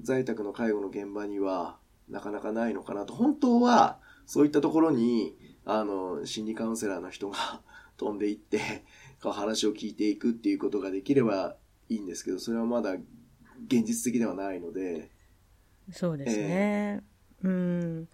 [0.02, 1.78] 在宅の介護の現場には
[2.08, 3.14] なかなかないのかなと。
[3.14, 7.62] 本当は、そういったところに、あの、心理カウンセラーの人が
[7.96, 8.84] 飛んでいって、
[9.20, 11.56] 話を聞いていくっていうことができれば
[11.88, 12.92] いいんですけど、それはまだ
[13.66, 15.10] 現実的ではないので。
[15.92, 16.44] そうですね。
[16.44, 18.08] えー、うん。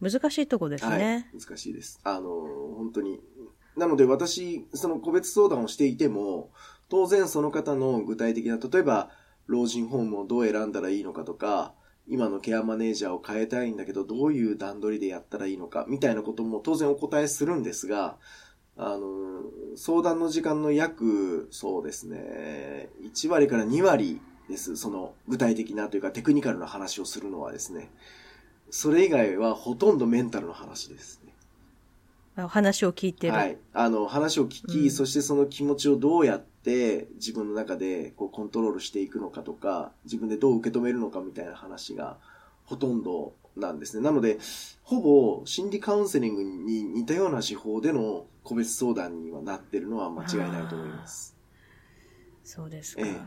[0.00, 1.40] 難しいとこですね、はい。
[1.40, 2.00] 難しいです。
[2.04, 2.30] あの、
[2.76, 3.20] 本当に。
[3.76, 6.50] なので私、その個別相談をしていても、
[6.88, 9.10] 当然その方の具体的な、例えば、
[9.46, 11.74] 老人ホームをどう選んだらいいのかとか、
[12.06, 18.16] 今のケアマネージャーを変えたいんだけど、どういう段取りでやったらいいのか、みたいなことも当然お答えするんですが、
[18.76, 19.42] あの、
[19.76, 24.76] 相談の時間の約、そうですね、1割から2割です。
[24.76, 27.90] その、具体的なというかテクニカルな話をするのはですね。
[28.70, 31.32] それ以外はほとんどメンタルの話ですね。
[32.48, 33.32] 話を聞いてる。
[33.32, 33.58] はい。
[33.72, 42.18] あの、話を聞き、うん、そしてその気持ちをどうやって自分の中でこうコントロールしていくのかとか、自分でどう受け止めるのかみたいな話が
[42.64, 44.02] ほとんどなんですね。
[44.02, 44.38] なので、
[44.82, 51.36] ほぼ心理カウンセリングに似たような手法での個別相談にはなってるのは間違いないと思います。
[52.42, 53.02] そうですか。
[53.02, 53.20] ええ、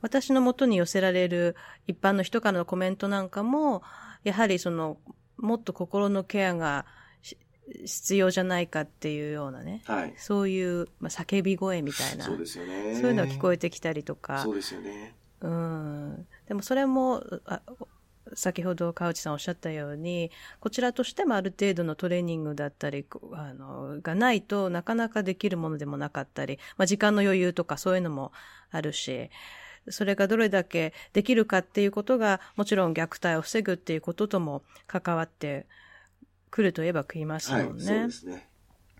[0.00, 3.82] 私のもとに寄せられる一般の人からのコメントなんかも、
[4.24, 4.98] やはりその、
[5.36, 6.86] もっと心のケアが
[7.84, 9.82] 必要じゃないかっていうようなね。
[9.86, 10.14] はい。
[10.16, 12.24] そういう、まあ、叫び声みたいな。
[12.24, 12.94] そうですよね。
[12.94, 14.42] そういうのが聞こえてきたりとか。
[14.42, 15.14] そうですよね。
[15.40, 16.26] うん。
[16.46, 17.60] でもそれも、あ
[18.34, 20.30] 先ほど川内さんおっしゃったように、
[20.60, 28.32] こちらとしてもある程度のトレーニングだったり、あの、がないとなかなかできるものでもなかったり、まあ、時間の余裕とかそういうのも
[28.70, 29.30] あるし、
[29.90, 35.66] それがどれだけできるかっていうことが、もちろん虐待を防ぐっていうこととも関わって
[36.50, 37.66] 来ると言えば食いますもんね。
[37.66, 38.48] はい、そうですね。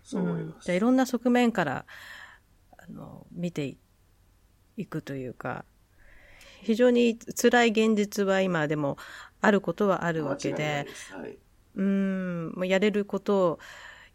[0.03, 0.55] そう思います。
[0.55, 1.85] うん、じゃいろんな側面から、
[2.77, 3.75] あの、見て
[4.77, 5.65] いくというか、
[6.61, 8.97] 非常に辛い現実は今でも
[9.41, 11.37] あることはあるわけで、はい、
[11.75, 13.59] うん、もうやれることを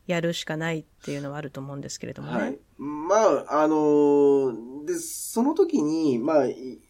[0.06, 2.38] やるしかないっていうのはあると思うんですけれどもね。
[2.38, 2.58] はい。
[2.78, 3.16] ま
[3.48, 6.80] あ、あのー、で、その時に、まあい、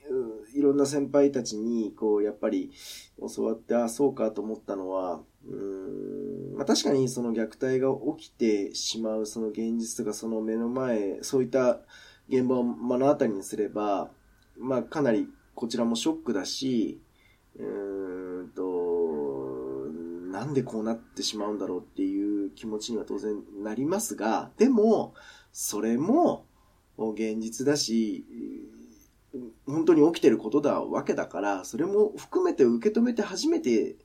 [0.61, 2.73] ろんな先輩たちに、こう、やっぱり
[3.37, 11.81] 教わって、あ、そうかと思ったのは、うんまあ、確かにその虐待が起きてしまうその現実とかその目の前、そういった
[12.29, 14.11] 現場を目の当たりにすれば、
[14.59, 17.01] まあかなりこちらもショックだし、
[17.59, 17.63] う
[18.45, 19.91] んと、
[20.33, 25.15] なんでこうなってしまうんだろうっていう気持ちには当然なりますが、でも、
[25.53, 26.44] それも
[26.97, 28.25] 現実だし、
[29.67, 33.97] 本当に起きてることだわけだから、それも含めて受け止めて初めて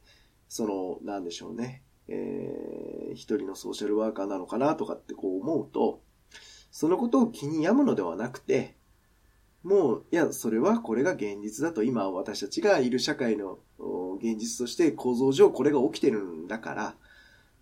[0.50, 6.02] その、なんでしょうね、えー、一人のソーシャルワーカーなのかなとかってこう思うと、
[6.72, 8.76] そのことを気に病むのではなくて、
[9.64, 13.60] もう、いや、それはこれが現実だと、今私たちがいる社会の
[14.18, 16.96] 現実として構造上これが起きてるんだから、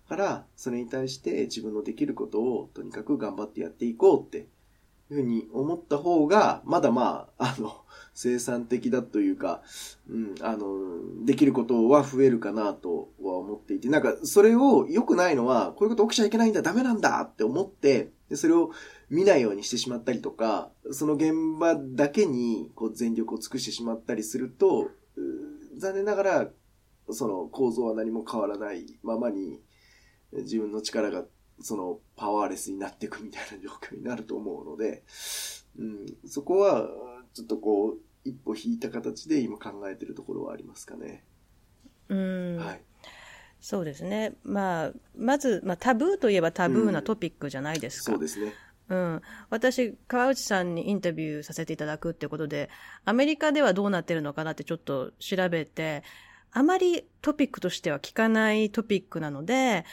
[0.08, 4.48] から、それに対して自分のできることをとにかく頑張ってやっていこうって
[5.10, 7.74] ふうに思った方が、まだまあ、あの、
[8.14, 9.62] 生産的だというか、
[10.10, 18.72] うん、あの、できることは増えるかなとは思っていて、なんか、それを良くないのは、こういうこと起きちゃいけないんだ、ダメなんだって思って、でそれを
[19.10, 24.90] 見ないようにしてしまったりとか、その現場だけにこう全力を尽くしてしまったりすると、
[25.78, 26.50] 残念ながら、
[27.10, 29.62] その構造は何も変わらないままに、
[30.34, 31.24] 自分の力が
[31.60, 35.04] そのパワーレスになっていくみたいな状況になると思うので、
[35.78, 36.90] うん、そこは
[37.34, 41.24] ちょっとこう、一歩引いた形で今考えてるところはありますかね。
[42.10, 42.58] うん。
[42.58, 42.82] はい。
[43.60, 44.36] そうですね。
[44.44, 48.14] まあ、まず、まあ、タブーといえばタブーなトピックじゃないですか。
[48.14, 48.54] うん、そうですね。
[48.90, 49.22] うん。
[49.50, 52.70] 私、川内さんにインタビューさせていただくってことで、
[53.06, 56.04] アメリカではどうなってるのかなってちょっと調べて、
[56.52, 59.86] あまりトピックとしては聞かないトピックなので、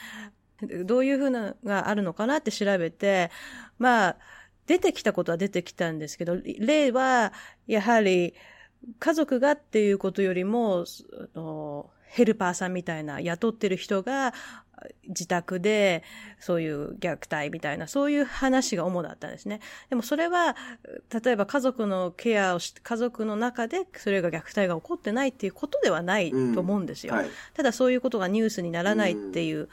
[0.85, 3.31] どういうふうながあるのかなって調べて、
[3.77, 4.17] まあ、
[4.67, 7.33] 出てきたことは出てきたんですけど、例は、
[7.67, 8.33] やはり、
[8.99, 10.85] 家族がっていうことよりも、
[12.07, 14.33] ヘルパーさんみたいな雇ってる人が、
[15.07, 16.03] 自宅で、
[16.39, 19.59] そういう虐待みたいな、そういう話が主だったんですね。
[19.89, 20.55] でもそれは、
[21.23, 27.13] 例えば家族のケアをし、家族の中でそれが虐待が起こってないっていうことではないと思うんですよ。
[27.13, 29.69] うんはい、ただそういうことがニュースにならないっていう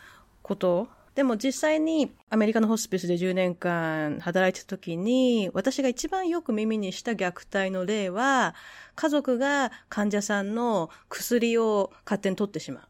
[0.53, 0.89] こと？
[1.15, 8.55] でも実際にアメリカのホスピスで10年間働いてた時に、私が一番よく耳にした虐待の例は、
[8.95, 12.81] 家族が患者さんの薬を勝手に取ってしま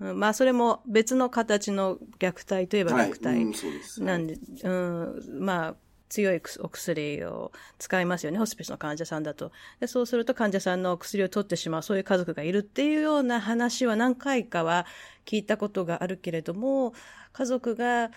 [0.00, 0.14] う。
[0.14, 4.42] まあ、それも別の形の虐待といえば虐待なんで、はい。
[4.64, 5.74] うん、うん、まあ、
[6.08, 9.52] 強いお薬を使いますよね、ホスピスの患者さんだと。
[9.80, 14.86] でそうすると患者さんのお薬を取ってしまう、そういう家族がいるっていうような話は何回かは
[15.26, 16.94] 聞いたことがあるけれども、
[17.32, 18.10] 家族が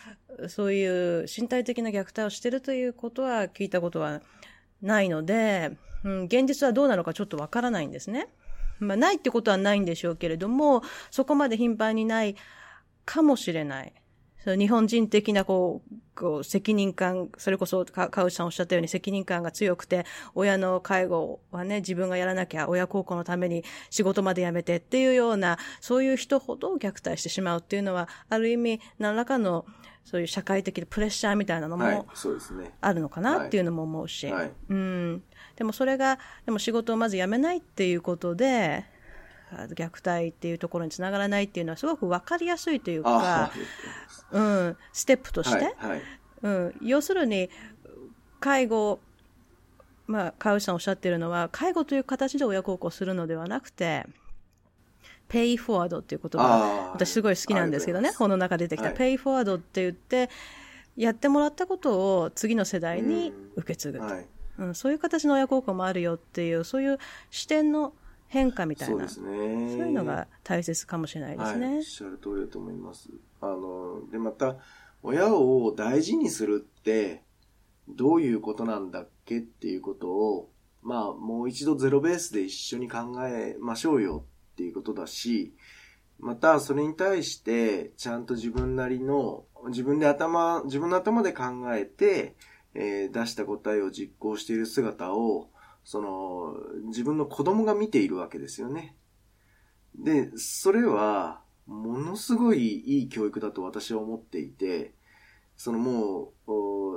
[0.48, 0.86] そうい
[1.22, 4.22] う身体的な虐待をしてるということは聞いたことは
[4.82, 8.28] ないので、うん、現実はどうなのかちょっとわからないんですね。
[8.80, 10.82] まあ、ないってことはないんでしょうけれども、
[11.12, 12.36] そこまで頻繁にない
[13.06, 13.94] かもしれない。
[14.46, 29.66] 日本人的なこう、こう責任感、それこそ川内さんおっしゃったように責任感が強くて、親の介護はね、自分がやらなきゃ、親孝行のために仕事まで辞めてっていうような、そういう人ほど虐待してしまうっていうのは、ある意味、何らかの、
[30.04, 32.08] そういう社会的プレッシャーみたいなのも、
[32.82, 34.36] あるのかなっていうのも思うし、はい。
[34.42, 35.24] はい、うん。
[35.56, 38.86] でもそれが、でも仕事をまず辞めないっていうことで、
[39.52, 43.52] 虐待っていうところにつながらないっていうのはすごくわかりやすいというか、
[44.32, 46.02] うん、ステップとして、はいはい、
[46.44, 47.50] うん、要するに、
[48.40, 49.00] 介護、
[50.08, 54.06] まあ、川内さんおっしゃってるのは、介護という形で親孝行するのではなくて、
[55.28, 60.30] ペイフォワードっていう言葉、私すごい好きなんですけどね、本の中で出てきた、ペイフォワードって言って、
[60.98, 64.04] やってもらったことを次の世代に受け継ぐと。
[64.04, 64.26] はい、
[64.60, 66.98] うん、そういう形の親孝行もあるよっていう、そういう
[67.30, 67.94] 視点の
[68.32, 69.10] 変化みたいな。
[69.10, 69.76] そうですね。
[69.78, 71.66] そういうのが大切かもしれないですね。
[71.66, 73.10] はい、おっしゃる通りだと思います。
[73.42, 74.56] あの、で、また、
[75.04, 77.24] 親を大事にするって、
[77.90, 80.50] どういうことなんだっけっていうことを、
[80.82, 84.24] まあ、もう一度ゼロベースで一緒に考えましょうよ
[84.54, 85.54] っていうことだし、
[86.18, 91.44] また、それに対して、ちゃんと自分なりの、自分で頭、自分の頭で考
[91.76, 92.38] えて、
[92.76, 95.50] えー、出した答えを実行している姿を、
[95.84, 96.56] その、
[96.88, 98.96] 自分の子供が見ているわけですよね。
[99.96, 104.94] で、それは、ものすごいいい教育だと私は思っていて、
[105.56, 106.34] そのも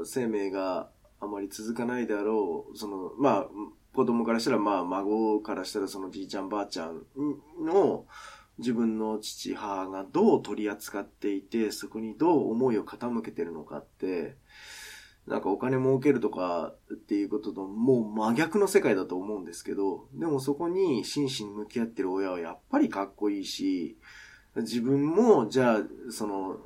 [0.01, 3.47] う、生命があまり続かないであろう、その、まあ、
[3.95, 7.03] 子供からしたら、まあ、孫からしたら、そのじいちゃんばあちゃん
[7.61, 8.07] の、
[8.59, 14.37] 自分の父、母がどう取り扱っていて、そこにどう思いを傾けてるのかって、
[15.27, 23.97] なんかお金儲けるとかっていうことともう真逆の世界だと思うんですけど、でもそこに真摯に向き合ってる親はやっぱりかっこいいし、
[24.57, 26.59] 自分も、じゃあ、その、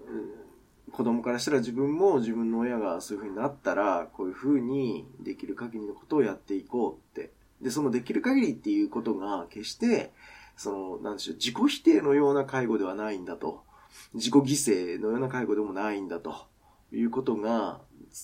[0.92, 7.32] 子供からしたら自分も自分の親がそういう風になったら、こういう風にできる限りのことをやっていこうって。
[7.62, 10.12] で、そのできる限りっていうことが決して、
[10.56, 13.62] その、なんでしょう、自己否定のような介護ではないんだと。
[14.14, 16.46] 自己犠牲のような介護でもないんだと
[16.92, 17.80] いうことが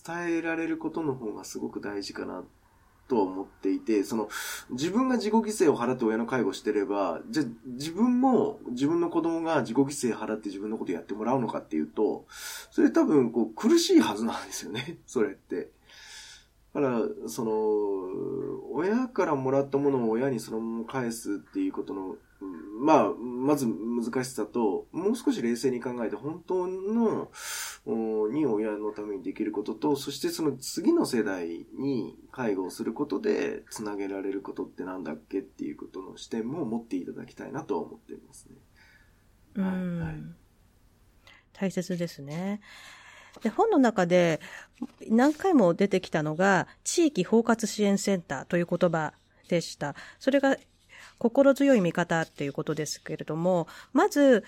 [0.07, 2.45] 伝えられることの方がすごく大事かな
[3.09, 4.29] とは思っていて、その、
[4.71, 12.25] 自分が自己犠牲を払って親の介護してれば、じゃ、自分も、自分の子供が自己犠牲払って自分のことやってもらうのかっていうと、
[12.71, 15.71] それ多分、こう、苦しいはずなんですよね、 それって。
[16.73, 17.53] だから、その、
[18.73, 27.31] 親からもらったものを親にそのまま返すっていうことのまあ、まず難しさと、もう少し冷静に考えて、本当の、
[28.31, 39.63] に親のためにできることと、そしてその次の世代に介護をすることで、つなげられることってなんだっけっていうことの視点も持っていただきたいなと思っていますね。
[39.63, 40.15] はい、はい。
[41.53, 42.61] 大切ですね。
[43.43, 44.41] で、本の中で
[45.09, 49.15] 何回も出てきたのが、地域包括支援センターという言葉
[49.49, 49.95] でした。
[50.19, 50.57] それが
[51.19, 54.45] 心強い味方っていうことですけれども、まず、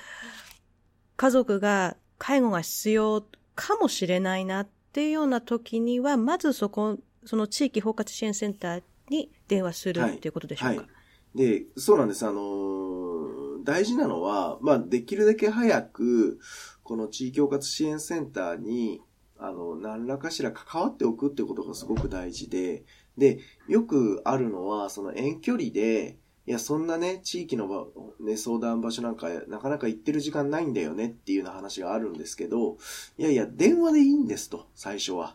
[1.16, 10.78] 家族が介護が必要かもしれないなっていうような時には、まずそこ、その地域包括支援センターに電話するっていうことでしょうか、はい。
[10.78, 12.26] はい、で、そうなんです。
[12.26, 16.38] あの、大事なのは、まあ、できるだけ早く、
[16.82, 19.00] この地域包括支援センターに、
[19.38, 22.84] あの、何らかしら関わっておくってことがすごく大事で、
[23.18, 27.88] で、よくあるのは、その遠距離で、いや、そんなね、地域の、
[28.20, 32.78] ね、相談場所なんか、なかなか行ってる時間ないんだよねっていうような話があるんですけど、
[33.18, 35.34] いやいや、電話でいいんですと、最初は。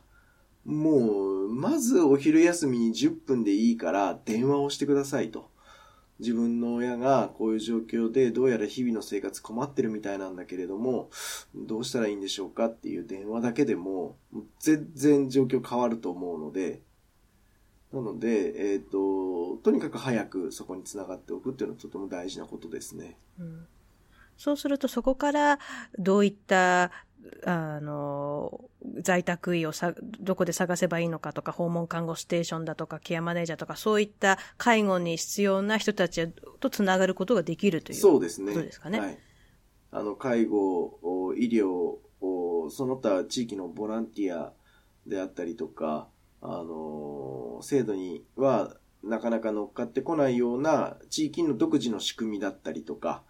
[0.64, 5.52] もう、まずお昼休みに10分でいいから電話をしてくださいと。
[6.20, 11.10] 自分の親がこういう状況でどうやら日々の生活困ってるみたいなんだけれども、
[11.56, 14.16] どうしたらいいんでしょうかっていう電話だけでも、
[14.60, 16.84] 全然状況変わると思うので、
[17.94, 23.18] なので、えっ、ー、と、とにかく早くそこにつながっておくっていうのはとても大事なことですね。
[23.40, 23.68] うん、
[24.38, 25.60] そうするとそこから
[25.98, 26.92] どういった
[27.46, 28.70] あの、
[29.00, 36.30] 在宅医をさ、どこで探せばいいのかとか、訪問看護ステーションだとか、ケアマネージャーとか、そういった介護に必要な人たち
[36.60, 38.54] とつながることができるというそうですね。
[38.54, 39.00] ことですかね。
[39.00, 39.18] はい。
[39.92, 41.98] あの、介護、医療、
[42.70, 44.54] その他地域のボランティア
[45.06, 46.08] であったりとか、
[46.42, 53.24] あの、制度にはなかなか乗っかってこないような地域の独自の仕組みだったりとか、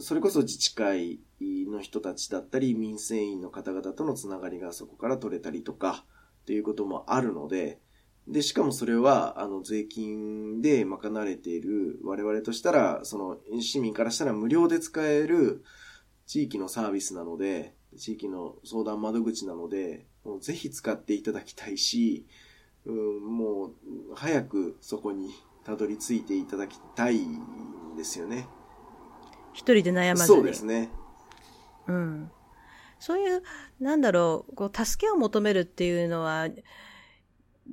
[0.00, 6.04] それこそ自治会の人たちだったり、民生委員の方々とのつながりがそこから取れたりとか、
[6.42, 7.80] っていうこともあるので、
[8.26, 15.64] で、しかもそれは、あの、税金で賄われている、我々としたら、その、市民からしたら無料で使える
[16.26, 22.26] 地域のサービスなので、地域の相談窓口なので、もうぜひ使っていただきたいし、
[22.86, 23.72] うん、もう、
[24.14, 25.30] 早くそこに
[25.64, 28.48] たどり着いていただきたいんですよね。
[29.52, 30.26] 一人で悩まずに。
[30.26, 30.90] そうですね。
[31.86, 32.30] うん。
[32.98, 33.42] そういう、
[33.80, 36.48] なんだろう、こう、助けを求めるっていうのは、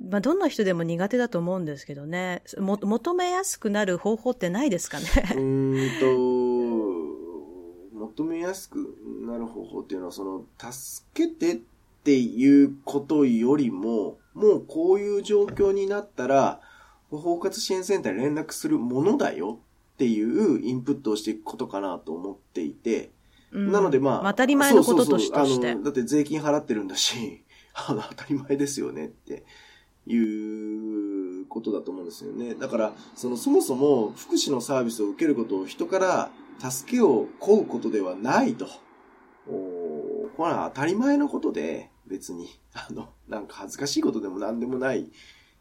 [0.08, 2.42] まあ、どんな人でも苦手だと思うんですけどね。
[2.58, 5.06] も、求めやすくなる方法ってないですかね？
[5.36, 6.06] うんと、
[7.98, 8.96] 求めやすく
[9.26, 11.60] なる方法っていうのは、その、助けてっ
[12.02, 16.60] ていうことよりも、もうこういう状況になったら、
[17.10, 19.58] 包括支援センターに連絡するものだよ
[19.94, 23.10] っていうインプットをしていくことかなと思っていて、
[23.52, 27.42] うん、なのでまあ、当たり前のこととしてそうそうだって税金払ってるんだし、
[27.74, 29.44] あの、当たり前ですよねって
[30.06, 32.54] いうことだと思うんですよね。
[32.54, 36.30] だから、その、そもそも福祉のサービスを受けることを人から
[36.70, 38.66] 助けを請うことではないと。
[40.40, 45.06] これは当たり前のことで、別に、 あの、なんか恥ずかしいことでも何でもないっ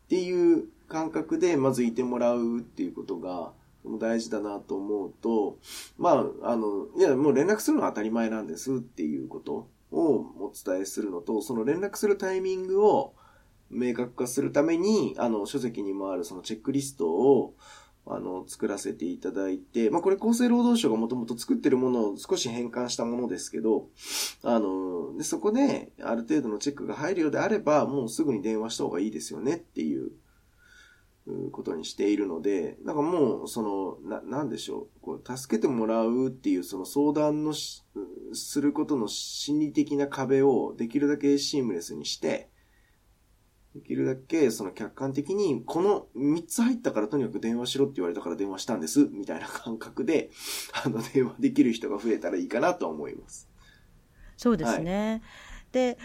[0.08, 3.52] ていう感覚で、まずいてもらうっていうことが、
[4.00, 5.58] 大事だなと思うと、
[5.98, 10.00] まあ、あの、いや、もう連絡するのは当たり前なんですっていうことを
[10.40, 13.16] お伝えするのと、その連絡するタイミングを
[13.70, 17.54] 明確化するために、あの、書籍にもあるそのチェックリストを、
[18.12, 23.88] あの、作らせていただいて、まあ、これ厚生労働省がもともと作ってるものを少し変換したものですけど、
[24.44, 30.12] あの、でそこである程度のチェックが入るようであれば、もうすぐに電話した方がいいですよねっていう
[31.52, 42.50] ことにしているので、なんかもう、その、な、なんでしょう、こう、助けてもらうっていう、その相談のすることの心理的な壁をできるだけシームレスにして、
[43.80, 50.30] できるだけその客観的に、この3つ入ったからとにかく電話しろって言われたから電話したんです、みたいな感覚で、
[50.84, 53.50] あの、電話できる人が増えたらいいかなと思います。
[54.38, 55.10] そうですね。
[55.10, 55.22] はい、
[55.72, 55.98] で、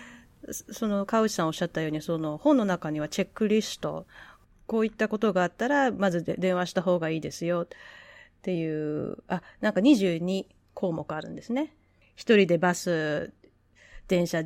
[0.53, 4.07] その、川内さんおっしゃったように、その本の中にはチェックリスト、
[4.67, 7.69] こういったことがあったら、まずで電話した方がいいですよっ
[8.43, 11.75] ていう、あ、なんか22項目あるんですね。
[12.15, 13.33] 一人でバス、
[14.09, 14.43] 電車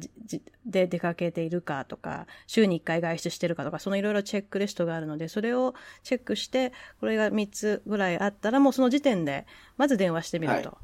[0.66, 9.46] で出かけているかとか、週に1回外出してるかとか、そのいろいろチェックリストがあるので、それをチェックして、これが3つぐらいあったら、もうその時点で、
[9.76, 10.68] まず電話してみると。
[10.70, 10.78] はい、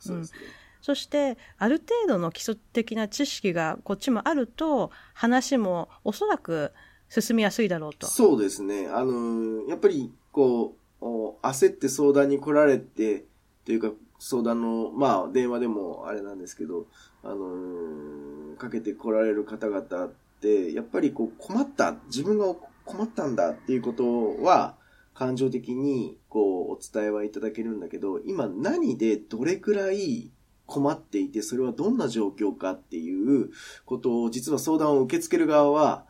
[0.00, 0.38] そうですね。
[0.82, 6.72] そして、ある程度の基礎的な知識がこっちもあると、話もおそらく
[7.08, 8.06] 進みやすいだろうと。
[8.06, 8.88] そうですね。
[8.88, 11.04] あの、やっぱり、こう、
[11.42, 13.24] 焦って相談に来られて、
[13.64, 16.86] というか、相談の、まあ、電話でもあれなんですけど、
[17.24, 22.54] あのかけて来られる方々って、やっぱりこう、困った、自分が
[22.84, 24.76] 困ったんだっていうことは、
[25.14, 30.30] 感情的に、こう、お伝えはいただけるんだけど、今何でどれくらい
[30.66, 33.50] 困っていて、それはどんな状況かっていう
[33.86, 36.04] ことを、実は相談を受け付ける側は、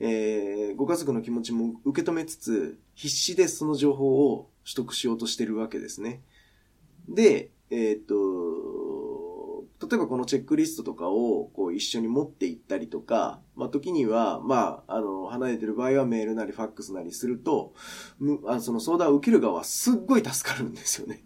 [0.00, 6.20] えー、ご家族の気持ちも受け止めつつ、必死でその情報を取得しようとしてるわけですね。
[7.08, 8.14] で、えっ、と、
[9.86, 17.74] 例えばこのチェックリストとかをこう一緒に持っていったりとか、まあ時には、まあ、あの、離れてる場合はメールなりファックスなりすると、
[18.46, 21.24] あその相談を受ける側はすっごい助かるんですよね。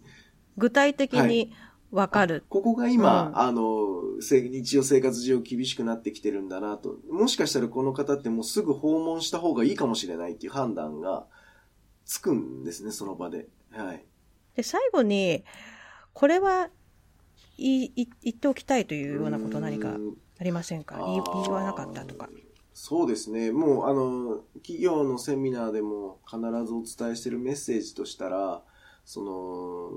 [0.58, 1.52] 具体的に
[1.90, 3.82] わかる、はい、ここが今、うん、あの、
[4.20, 6.98] 日常生活上厳しくなってきてるんだなと。
[7.10, 11.26] もしかしたらこの方ってもうすぐ訪問した方がいいかもしれないっていう判断が
[12.04, 13.48] つくんですね、その場で。
[13.70, 14.04] はい。
[14.56, 15.44] で、最後に、
[16.12, 16.68] これは
[17.58, 19.96] 言い言っておきたいというようなこと何か
[20.40, 20.96] ありませんか？
[20.98, 22.28] 言言わなかったとか。
[22.74, 23.52] そうですね。
[23.52, 28.62] もう、あの、企業のセミナーでも必ずお伝えしてるメッセージとしたら、
[29.04, 29.90] その、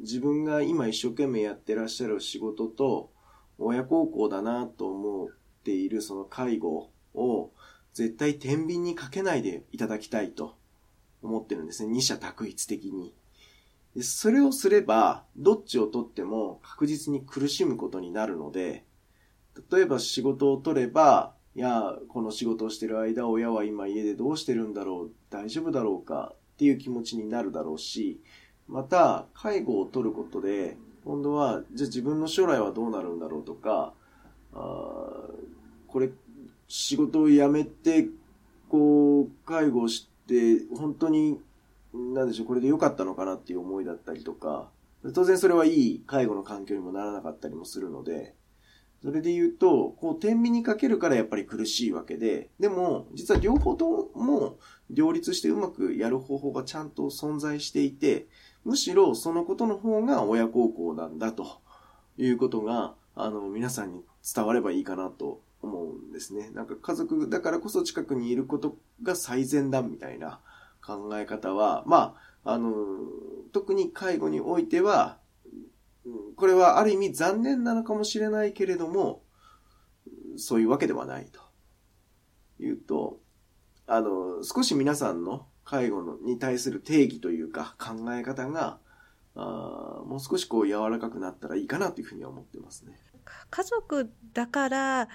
[0.00, 3.12] 自分が今一生懸命やってらっしゃる仕事と、
[3.56, 5.28] 親孝行だなと思っ
[5.62, 7.52] ているその介護を、
[7.94, 10.56] 絶対天秤にかけないでいただきたいと
[11.22, 11.92] 思ってるんですね。
[11.92, 13.14] 二者択一的に。
[14.00, 18.84] それをすれば、どっちをとっても確実に苦しむことになるので、
[19.70, 28.22] 例えば仕事を取れば、いや、この仕事をしてる間、親は今家でどうしてるんだろう、大丈夫だろうかっていう気持ちになるだろうし、
[28.66, 33.92] また、介護を取ることで、今度は、じゃあ自分の将来はどうなるんだろうとか、
[34.54, 35.28] あ
[35.86, 36.10] これ、
[36.68, 38.08] 仕事を辞めて、
[38.70, 41.38] こう、介護して、本当に、
[41.94, 44.70] なんでしょう、これで良かったのかなっていう思いだったりとか、
[45.14, 48.34] 当然それはいい介護の環境にもならなかったりもするので、
[49.02, 54.58] それで言うと、こう、天秤にかけるからやっぱり苦しいわけで、でも、実は両方とも
[54.90, 58.28] 両立してうまくやる方法がちゃんと存在していて、
[58.64, 61.60] むしろそのことの方が親孝行なんだと
[62.16, 64.04] いうことが、あの、皆さんに
[64.34, 66.50] 伝わればいいかなと思うんですね。
[66.50, 70.40] なんか家族だからこそ近くにいることが最善だみたいな
[70.84, 72.72] 考え方は、まあ、あの、
[73.52, 75.18] 特に介護においては、
[76.36, 79.22] これはある意味残念なのかもしれないけれども、
[80.36, 81.40] そういうわけではないと。
[82.58, 83.20] いうと、
[83.86, 88.78] あの、少し皆さんの介護のに対する定義というか考え方が、
[89.34, 92.98] あもう少しこう柔らかくなったらいいかなというふうには思ってますね。
[93.50, 95.08] 家族だから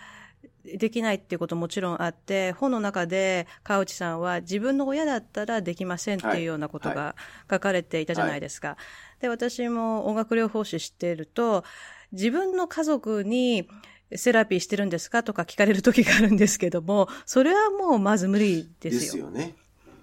[0.63, 7.15] できないっていうこともちろんあって、本の中で川内さんは自分の親だったらできませんっていうようなことが
[7.49, 8.69] 書かれていたじゃないですか。
[8.69, 11.63] はいはい、で、私も音楽療法士していると、
[12.11, 13.67] 自分の家族に
[14.15, 18.99] セラピーしてるんですかとか聞かれる時があるんですけども、それはもうまず無理ですよ。
[18.99, 19.55] ですよね。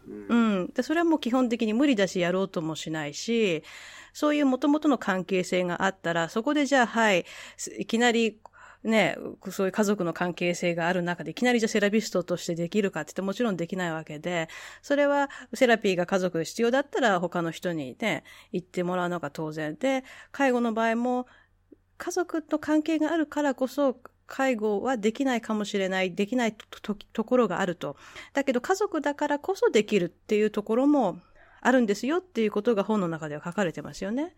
[0.06, 0.70] うん。
[0.74, 3.62] で、それはもう基本的に無理だし、やろうともしないし、
[4.12, 7.24] そういう元々の関係性があったら、そこでじゃあ、はい、
[7.78, 8.38] いきなり、
[8.85, 9.16] ね、
[9.51, 14.48] そういう家族の関係性がある中で、いきなりじゃセラピストとしてできるかって言ってもちろんできないわけで、
[14.82, 21.27] それはセラピーが家族で必要だったら他の人にね、言ってもらうのが当然で、介護の場合も
[21.97, 27.97] 家族と関係があるからこそ、介護はできないかもしれない、できないとところがあると。
[28.32, 31.19] だけど家族だからこそできるっていうところも
[31.61, 34.35] あるんですよっていうことが本の中では書かれてますよね。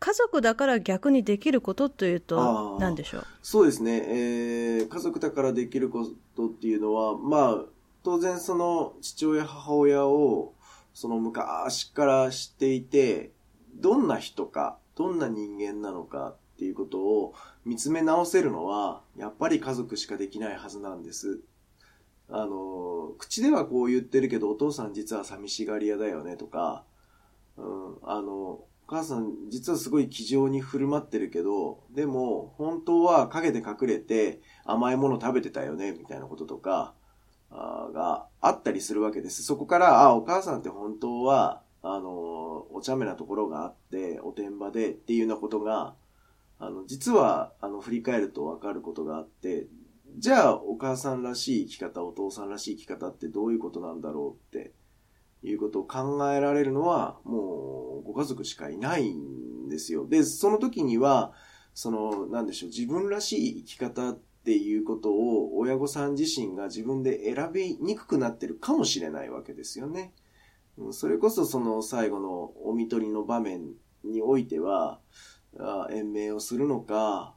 [0.00, 3.24] 家族だから逆にできることというと何でしょう？
[3.42, 4.88] そうですね、えー。
[4.88, 6.06] 家族だからできるこ
[6.36, 7.64] とっていうのは、まあ、
[8.04, 10.54] 当然その父親母親を
[10.94, 13.32] その昔から知っていて、
[13.74, 17.34] どんな人か、どんな人間なのかっていうことを
[17.64, 21.40] 見つめ直せるのは、やっぱり家族しかできないはずなんです。
[22.30, 26.84] あの、口ではこう言ってるけど、お父さん実は寂しがり屋だよねとか、
[27.56, 36.94] うん、あの、お母さん実はすごい気丈に振る舞ってるけど、でも本当は陰で隠れて甘いもの食べてたよね、みたいなこととか、
[37.50, 39.42] あがあったりするわけです。
[39.42, 45.94] そこから、あ、お母さんって本当は、あの、お茶目なところがあって、おてんばでっていうようなことが、
[46.58, 49.66] あの、実は、あの、振り返るとわかることがあって、
[50.16, 54.72] じゃあ、お母さんらしい生き方、お父さんらしい生き方ってどういうことなんだろうって
[55.42, 60.06] いうことを考えられるのは、もうご家族しかいないんですよ。
[60.06, 61.32] で、その時には、
[61.74, 70.12] その、なんでしょう、自分らしい生き方っていうことを親御さん自身が自分で選びにくくなってるかもしれないわけですよね。
[70.92, 73.74] それこそその最後のお見取りの場面
[74.04, 75.00] においては、
[75.90, 77.34] 延命をするのか、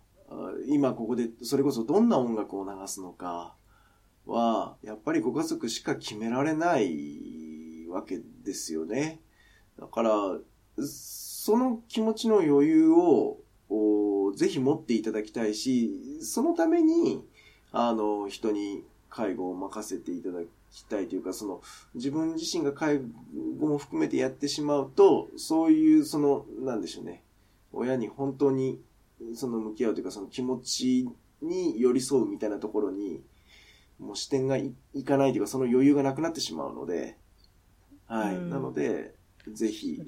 [0.68, 3.56] 今ここでそれこそどんな音楽を流すのか
[4.26, 7.41] は、やっぱりご家族しか決められない
[7.92, 9.20] わけですよね。
[9.80, 10.40] だから、
[10.78, 13.38] その気持ちの余裕を、
[14.36, 17.26] ぜひ持っていただきたいし、そのために、
[17.72, 20.42] あの、人に介護を任せていただ
[20.72, 21.62] きたいというか、その、
[21.96, 23.02] 自分自身が介
[23.60, 27.24] 護も含めてやってしまうと、そういう、その、なんでしょうね。
[27.74, 28.82] 親に本当に、
[29.34, 31.10] その向き合うというか、その気持ち
[31.42, 33.22] に寄り添うみたいなところに、
[34.00, 34.74] もう視点がい
[35.06, 37.18] かないというか、その余裕がなくなってしまうので、
[38.12, 38.40] はい。
[38.42, 39.16] なので、
[39.48, 40.00] ぜひ、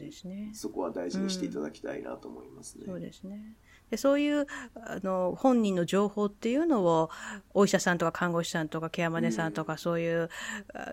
[0.54, 2.86] そこは大事にしていただきたいなと思いますね。
[2.86, 3.56] そうですね。
[3.90, 7.12] でそういうあの本人の情報っていうのを
[7.54, 10.30] お医者さんとか看護師さんとかケアマネさんとかそういう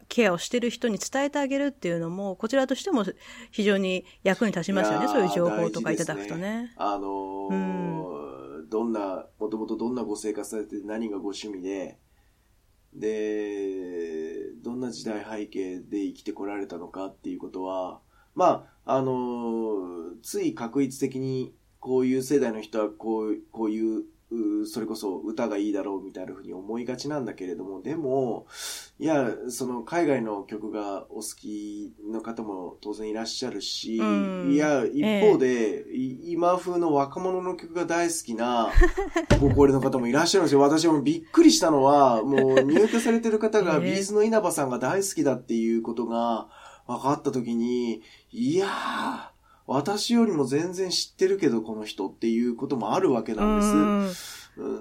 [0.08, 3.06] ケアをしてる人に伝えてあげるっていうのもこちらとしても
[3.50, 6.64] 非常に役に立ちますよねそういう情報とかいただくとね。
[6.64, 11.98] ねあのーうん、どんなもともとどんなご生活されて何がご趣味で
[12.94, 18.00] でどんな時代背景で生きてこられたのかっていうことは、
[18.34, 24.04] まあ、あの、つい確率的に、こういう世代の人はこう、こういう
[24.64, 28.46] それこそ歌がいいだろうみたいな風に思いがちなんだけれども、でも、
[29.00, 38.70] いや、その海外の曲がお好きの方も当然いらっしゃるし、うん、いや、一方で、えー、今風の若者の曲が大好きな
[39.40, 40.60] ご高齢の方もいらっしゃるんですよ。
[40.60, 46.48] 私もびっくりしたのは、もう入居されてる方が ビーズの稲葉さんが大好きだっていうことが
[46.86, 49.29] 分かった時に、いやー、
[49.72, 54.40] 私よりも全然知ってるけど、この人っていうこともあるわけなんです。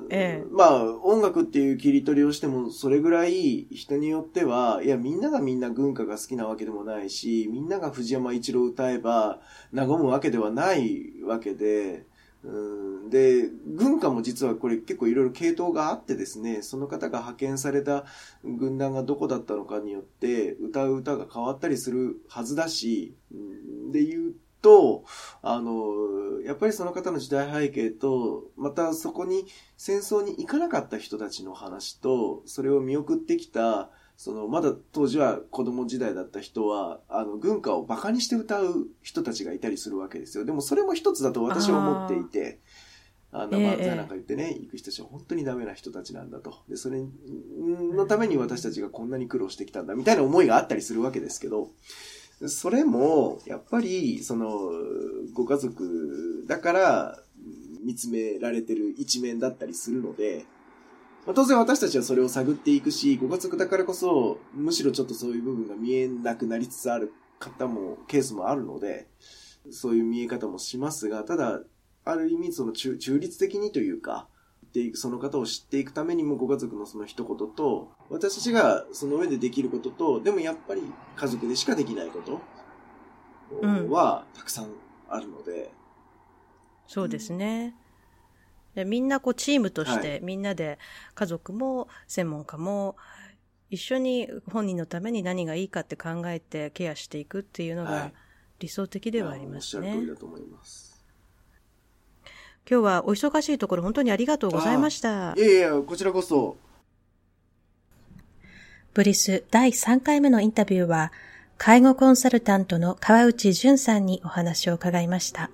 [0.10, 9.42] ええ、まあ、音楽っていう切り取りをしても、それぐらい人によっては、いや、みんながみんな軍歌が好きなわけでもないし、みんなが藤山一郎歌えば、
[9.72, 12.08] 和むわけではないわけで、
[12.44, 18.06] うん、で、軍歌も実はこれ結構いろいろ系統があってですね、その方が派遣された
[18.44, 23.14] 軍団がどこだったのかによって、歌う歌が変わったりするはずだし、
[23.92, 25.04] で言うと、
[25.42, 29.46] あの、やっぱりその方の時代背景と、またそこに
[29.78, 40.44] 戦争に行かなかった人たちの話と、それを見送ってきた、その、まだ当時は子供時代だった人は、あの、軍歌を馬鹿にして歌う人たちがいたりするわけですよ。
[40.44, 42.60] でもそれも一つだと私は思っていて、
[43.32, 46.56] あの、漫才なんか言ってね、行く人たちは本当にダメな人たちなんだと。
[46.68, 47.00] で、それ
[47.96, 51.70] のために私たちがこんなに苦労してきたんだ、みたいな思いがあったりするわけですけど、
[52.48, 54.72] それも、やっぱり、その、
[55.34, 57.20] ご家族だから
[57.84, 60.46] 見つめられてる一面だったりするので、
[61.26, 69.08] まあ、当然私たちはそれを探っていくし、ご家族だからこそ、むしろちょっとそういう部分が見えなくなりつつある方も、ケースもあるので、
[69.70, 71.62] そういう見え方もしますが、ただ、
[72.06, 74.28] ある意味その中中立的にというか、
[74.70, 80.84] っていく、その方を知っていくためにもご家族のその一言と、私たちがその上でできることと、でもやっぱり
[81.16, 82.42] 家族でしかできないこと
[83.90, 84.70] はたくさん
[85.10, 85.52] あるので。
[85.52, 85.70] うん、
[86.88, 87.76] そうですね。
[88.76, 90.78] でみんなこうチームとして、みんなで
[91.16, 92.96] 家族も専門家も
[93.72, 98.12] 一緒に本人のために何がいいかって考えてケアしていくっていうのが
[98.60, 99.90] 理想的ではありますね。
[99.90, 100.89] はい、おっしゃる通りだと思います。
[102.70, 105.34] 今日はお忙しいところ本当にありがとうございました。
[105.38, 106.58] いやいや、こちらこそ。
[108.94, 111.12] ブリス第3回目のインタビューは、
[111.58, 115.52] 介護コンサルタントの川内淳さんにお話を伺いました。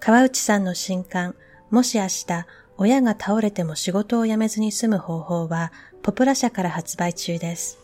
[0.00, 1.34] 川内さんの新刊、
[1.70, 2.46] もし明日、
[2.76, 7.78] 親が倒れても仕事を辞めずに済む方法は、ポプラ社から発売中です。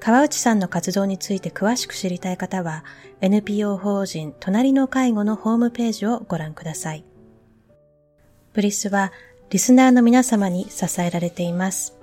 [0.00, 2.84] 川内さんの活動について詳しく知りたい方は、
[3.20, 7.04] NPO 法人隣の介護のホームページをご覧ください。
[8.52, 9.12] ブリスは
[9.50, 11.96] リスナーの皆様に支えられています。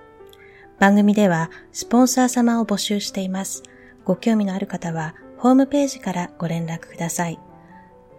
[0.79, 3.63] 番組ではスポンサー様を募集しています。
[4.05, 7.39] ご興味のある方はホームページからご連絡ください。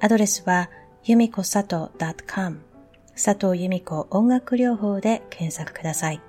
[0.00, 0.70] アドレスは
[1.04, 1.90] 由美子佐藤
[2.26, 2.60] .com
[3.14, 6.20] 佐藤由美子音楽療法で検索ください。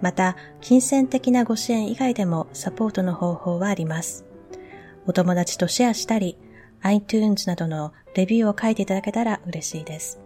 [0.00, 4.24] また、金銭的なご支援以外でもサポートの方法はあります。
[5.06, 6.36] お友達とシェアしたり、
[6.82, 10.21] iTunes などのレビューを書いていただけたら嬉しいです。